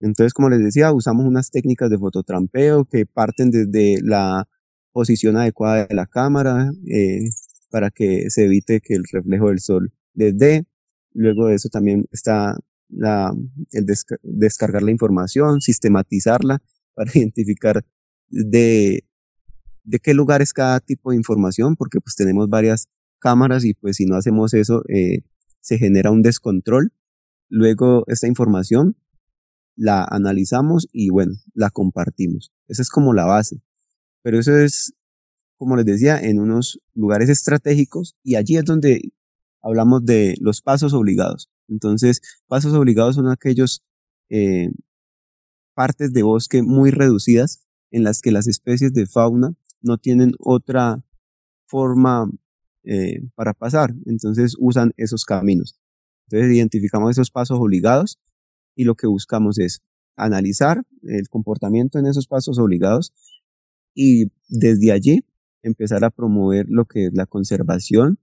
Entonces, 0.00 0.32
como 0.32 0.48
les 0.48 0.60
decía, 0.60 0.92
usamos 0.92 1.26
unas 1.26 1.50
técnicas 1.50 1.90
de 1.90 1.98
fototrampeo 1.98 2.86
que 2.86 3.04
parten 3.04 3.50
desde 3.50 4.00
la 4.02 4.48
posición 4.92 5.36
adecuada 5.36 5.86
de 5.86 5.94
la 5.94 6.06
cámara 6.06 6.70
eh, 6.86 7.28
para 7.70 7.90
que 7.90 8.30
se 8.30 8.46
evite 8.46 8.80
que 8.80 8.94
el 8.94 9.04
reflejo 9.10 9.48
del 9.48 9.60
sol 9.60 9.92
les 10.14 10.36
dé. 10.36 10.64
Luego 11.12 11.46
de 11.46 11.54
eso 11.54 11.68
también 11.68 12.06
está 12.12 12.56
la, 12.88 13.32
el 13.72 13.86
descargar 14.22 14.82
la 14.82 14.90
información, 14.90 15.60
sistematizarla 15.60 16.62
para 16.94 17.10
identificar 17.14 17.84
de, 18.28 19.04
de 19.84 19.98
qué 19.98 20.14
lugar 20.14 20.42
es 20.42 20.52
cada 20.52 20.80
tipo 20.80 21.10
de 21.10 21.16
información, 21.16 21.76
porque 21.76 22.00
pues 22.00 22.16
tenemos 22.16 22.48
varias 22.48 22.88
cámaras 23.18 23.64
y 23.64 23.74
pues 23.74 23.96
si 23.96 24.06
no 24.06 24.16
hacemos 24.16 24.54
eso 24.54 24.82
eh, 24.88 25.22
se 25.60 25.78
genera 25.78 26.10
un 26.10 26.22
descontrol. 26.22 26.92
Luego 27.48 28.04
esta 28.06 28.26
información 28.26 28.96
la 29.76 30.04
analizamos 30.04 30.88
y 30.92 31.10
bueno, 31.10 31.32
la 31.54 31.70
compartimos. 31.70 32.52
Esa 32.68 32.82
es 32.82 32.90
como 32.90 33.14
la 33.14 33.24
base. 33.24 33.62
Pero 34.22 34.38
eso 34.38 34.56
es, 34.56 34.92
como 35.56 35.76
les 35.76 35.86
decía, 35.86 36.20
en 36.20 36.38
unos 36.38 36.80
lugares 36.94 37.28
estratégicos 37.28 38.16
y 38.22 38.34
allí 38.34 38.56
es 38.56 38.64
donde 38.64 39.12
hablamos 39.62 40.04
de 40.04 40.36
los 40.40 40.62
pasos 40.62 40.94
obligados. 40.94 41.50
Entonces, 41.68 42.20
pasos 42.48 42.74
obligados 42.74 43.16
son 43.16 43.28
aquellos 43.28 43.82
eh, 44.28 44.70
partes 45.74 46.12
de 46.12 46.22
bosque 46.22 46.62
muy 46.62 46.90
reducidas 46.90 47.66
en 47.90 48.04
las 48.04 48.20
que 48.20 48.32
las 48.32 48.46
especies 48.46 48.92
de 48.92 49.06
fauna 49.06 49.54
no 49.82 49.98
tienen 49.98 50.32
otra 50.38 51.02
forma 51.66 52.30
eh, 52.82 53.22
para 53.34 53.52
pasar, 53.52 53.94
entonces 54.06 54.56
usan 54.58 54.92
esos 54.96 55.24
caminos. 55.24 55.78
Entonces 56.26 56.54
identificamos 56.56 57.10
esos 57.10 57.30
pasos 57.30 57.58
obligados 57.60 58.18
y 58.74 58.84
lo 58.84 58.94
que 58.94 59.06
buscamos 59.06 59.58
es 59.58 59.82
analizar 60.16 60.82
el 61.02 61.28
comportamiento 61.28 61.98
en 61.98 62.06
esos 62.06 62.26
pasos 62.26 62.58
obligados 62.58 63.12
y 63.94 64.30
desde 64.48 64.92
allí 64.92 65.24
empezar 65.62 66.04
a 66.04 66.10
promover 66.10 66.66
lo 66.68 66.84
que 66.86 67.06
es 67.06 67.12
la 67.14 67.26
conservación 67.26 68.18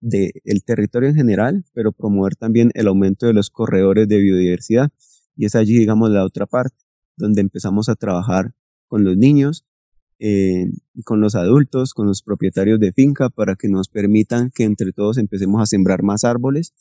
del 0.00 0.32
territorio 0.64 1.08
en 1.08 1.14
general, 1.14 1.64
pero 1.72 1.92
promover 1.92 2.36
también 2.36 2.70
el 2.74 2.88
aumento 2.88 3.26
de 3.26 3.32
los 3.32 3.50
corredores 3.50 4.08
de 4.08 4.18
biodiversidad. 4.18 4.90
Y 5.36 5.46
es 5.46 5.54
allí, 5.54 5.78
digamos, 5.78 6.10
la 6.10 6.24
otra 6.24 6.46
parte, 6.46 6.76
donde 7.16 7.40
empezamos 7.40 7.88
a 7.88 7.96
trabajar 7.96 8.54
con 8.86 9.04
los 9.04 9.16
niños, 9.16 9.64
eh, 10.18 10.66
con 11.04 11.20
los 11.20 11.34
adultos, 11.34 11.94
con 11.94 12.06
los 12.06 12.22
propietarios 12.22 12.80
de 12.80 12.92
finca, 12.92 13.28
para 13.28 13.54
que 13.54 13.68
nos 13.68 13.88
permitan 13.88 14.50
que 14.52 14.64
entre 14.64 14.92
todos 14.92 15.18
empecemos 15.18 15.62
a 15.62 15.66
sembrar 15.66 16.02
más 16.02 16.24
árboles 16.24 16.72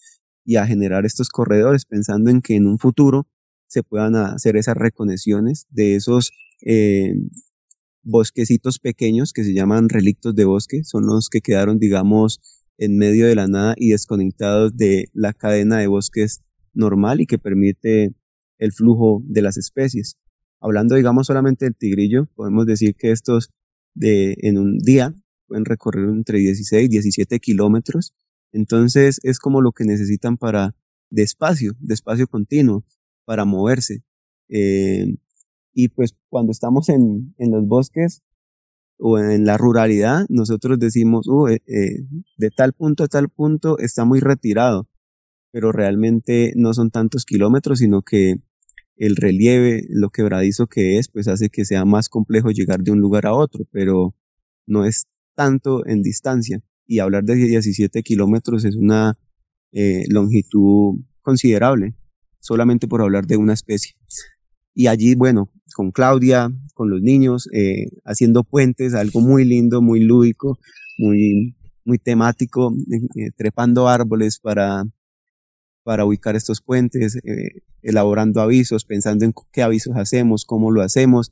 y 0.44 0.56
a 0.56 0.66
generar 0.66 1.06
estos 1.06 1.30
corredores, 1.30 1.86
pensando 1.86 2.32
en 2.32 2.42
que 2.42 2.56
en 2.56 2.68
un 2.68 2.80
futuro 2.80 3.28
se 3.68 3.84
puedan 3.84 4.16
hacer 4.16 4.56
esas 4.56 4.78
reconexiones 4.78 5.68
de 5.70 5.96
esos 5.96 6.32
eh, 6.66 7.14
bosquecitos 8.02 8.80
pequeños 8.80 9.34
que 9.34 9.44
se 9.44 9.54
llaman 9.54 9.90
relictos 9.90 10.34
de 10.34 10.46
bosque, 10.46 10.84
son 10.84 11.06
los 11.06 11.30
que 11.30 11.42
quedaron, 11.42 11.78
digamos, 11.78 12.40
en 12.78 12.98
medio 12.98 13.28
de 13.28 13.36
la 13.36 13.48
nada 13.48 13.74
y 13.78 13.90
desconectados 13.90 14.76
de 14.76 15.10
la 15.14 15.34
cadena 15.34 15.78
de 15.78 15.88
bosques 15.88 16.44
normal 16.74 17.22
y 17.22 17.26
que 17.26 17.40
permite 17.40 18.14
el 18.60 18.72
flujo 18.72 19.22
de 19.26 19.42
las 19.42 19.58
especies. 19.58 20.18
Hablando, 20.60 20.96
digamos, 20.96 21.28
solamente 21.28 21.66
del 21.66 21.76
tigrillo, 21.76 22.28
podemos 22.36 22.66
decir 22.66 22.96
que 22.96 23.12
estos 23.12 23.52
de, 23.94 24.36
en 24.42 24.58
un 24.58 24.78
día 24.80 25.14
pueden 25.48 25.66
recorrer 25.66 26.10
entre 26.10 26.40
16 26.40 26.86
y 26.86 26.88
17 26.88 27.40
kilómetros. 27.40 28.14
Entonces 28.52 29.20
es 29.24 29.40
como 29.40 29.62
lo 29.62 29.72
que 29.72 29.86
necesitan 29.86 30.38
para 30.38 30.76
de 31.10 31.24
espacio, 31.24 31.74
de 31.80 31.94
espacio 31.94 32.28
continuo, 32.28 32.86
para 33.26 33.46
moverse. 33.46 34.04
Eh, 34.50 35.16
y 35.74 35.90
pues 35.90 36.16
cuando 36.30 36.52
estamos 36.52 36.90
en, 36.90 37.36
en 37.38 37.52
los 37.52 37.68
bosques 37.68 38.24
o 39.00 39.20
en 39.20 39.46
la 39.46 39.58
ruralidad, 39.58 40.26
nosotros 40.30 40.80
decimos, 40.80 41.28
uh, 41.28 41.48
eh, 41.48 41.62
eh, 41.68 42.06
de 42.38 42.50
tal 42.50 42.74
punto 42.74 43.04
a 43.04 43.08
tal 43.08 43.30
punto 43.30 43.78
está 43.80 44.06
muy 44.06 44.20
retirado, 44.20 44.88
pero 45.52 45.72
realmente 45.72 46.54
no 46.56 46.74
son 46.74 46.92
tantos 46.92 47.26
kilómetros, 47.26 47.80
sino 47.80 48.02
que 48.02 48.36
el 48.98 49.16
relieve, 49.16 49.86
lo 49.90 50.10
quebradizo 50.10 50.68
que 50.68 50.98
es, 50.98 51.08
pues 51.10 51.28
hace 51.28 51.50
que 51.50 51.66
sea 51.66 51.86
más 51.86 52.10
complejo 52.10 52.50
llegar 52.50 52.82
de 52.82 52.92
un 52.92 53.00
lugar 53.00 53.28
a 53.28 53.34
otro, 53.34 53.66
pero 53.72 54.16
no 54.66 54.86
es 54.86 55.08
tanto 55.36 55.86
en 55.86 56.02
distancia. 56.02 56.62
Y 56.88 57.00
hablar 57.00 57.24
de 57.24 57.36
17 57.36 58.02
kilómetros 58.02 58.66
es 58.66 58.76
una 58.76 59.18
eh, 59.72 60.06
longitud 60.10 61.00
considerable, 61.22 61.96
solamente 62.40 62.88
por 62.88 63.02
hablar 63.02 63.28
de 63.28 63.38
una 63.38 63.54
especie. 63.54 63.96
Y 64.80 64.86
allí, 64.86 65.16
bueno, 65.16 65.50
con 65.76 65.90
Claudia, 65.90 66.52
con 66.76 66.92
los 66.92 67.02
niños, 67.02 67.50
eh, 67.52 67.88
haciendo 68.06 68.44
puentes, 68.44 68.94
algo 68.94 69.22
muy 69.22 69.44
lindo, 69.44 69.82
muy 69.82 70.02
lúdico, 70.02 70.60
muy, 71.00 71.56
muy 71.84 71.98
temático, 71.98 72.76
eh, 73.16 73.32
trepando 73.36 73.88
árboles 73.88 74.38
para, 74.40 74.86
para 75.82 76.06
ubicar 76.06 76.36
estos 76.36 76.62
puentes, 76.62 77.16
eh, 77.16 77.64
elaborando 77.82 78.40
avisos, 78.40 78.86
pensando 78.86 79.26
en 79.26 79.34
qué 79.52 79.64
avisos 79.64 79.96
hacemos, 79.98 80.46
cómo 80.46 80.70
lo 80.70 80.84
hacemos, 80.84 81.32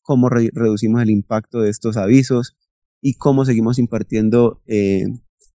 cómo 0.00 0.28
reducimos 0.28 1.02
el 1.02 1.10
impacto 1.10 1.62
de 1.62 1.70
estos 1.70 1.96
avisos 1.96 2.56
y 3.00 3.14
cómo 3.14 3.44
seguimos 3.44 3.80
impartiendo 3.80 4.62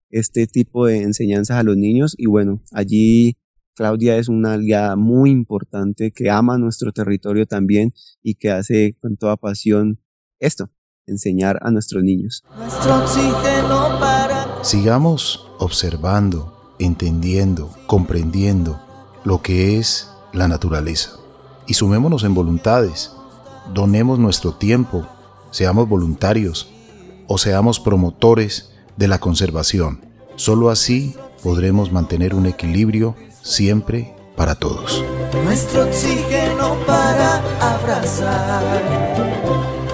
este 0.09 0.47
tipo 0.47 0.85
de 0.85 1.03
enseñanzas 1.03 1.59
a 1.59 1.63
los 1.63 1.77
niños. 1.77 2.13
Y 2.17 2.25
bueno, 2.25 2.61
allí 2.73 3.37
Claudia 3.75 4.17
es 4.17 4.29
una 4.29 4.53
aliada 4.53 4.95
muy 4.95 5.29
importante 5.29 6.11
que 6.11 6.29
ama 6.29 6.57
nuestro 6.57 6.91
territorio 6.91 7.45
también 7.45 7.93
y 8.23 8.35
que 8.35 8.51
hace 8.51 8.95
con 9.01 9.17
toda 9.17 9.37
pasión 9.37 9.99
esto, 10.39 10.69
enseñar 11.05 11.59
a 11.61 11.71
nuestros 11.71 12.03
niños. 12.03 12.43
Sigamos 14.63 15.47
observando, 15.59 16.73
entendiendo, 16.79 17.69
comprendiendo 17.85 18.81
lo 19.23 19.41
que 19.41 19.77
es 19.77 20.09
la 20.33 20.47
naturaleza 20.47 21.19
y 21.67 21.73
sumémonos 21.73 22.23
en 22.23 22.33
voluntades, 22.33 23.11
donemos 23.73 24.19
nuestro 24.19 24.53
tiempo, 24.53 25.07
seamos 25.51 25.89
voluntarios 25.89 26.69
o 27.27 27.37
seamos 27.37 27.79
promotores 27.79 28.71
de 28.97 29.07
la 29.07 29.19
conservación. 29.19 30.01
Solo 30.35 30.69
así 30.69 31.15
podremos 31.43 31.91
mantener 31.91 32.35
un 32.35 32.45
equilibrio 32.45 33.15
siempre 33.45 34.13
para 34.35 34.55
todos. 34.55 35.03
Nuestro 35.43 35.83
oxígeno 35.83 36.75
para 36.85 37.41
abrazar, 37.61 38.81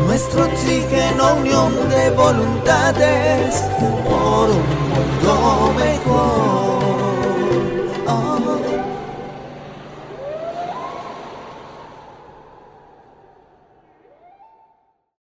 nuestro 0.08 0.46
oxígeno 0.46 1.36
unión 1.36 1.74
de 1.90 2.10
voluntades 2.12 3.62
por 4.10 4.50
un 4.50 4.66
mundo 4.90 5.74
mejor. 5.78 6.61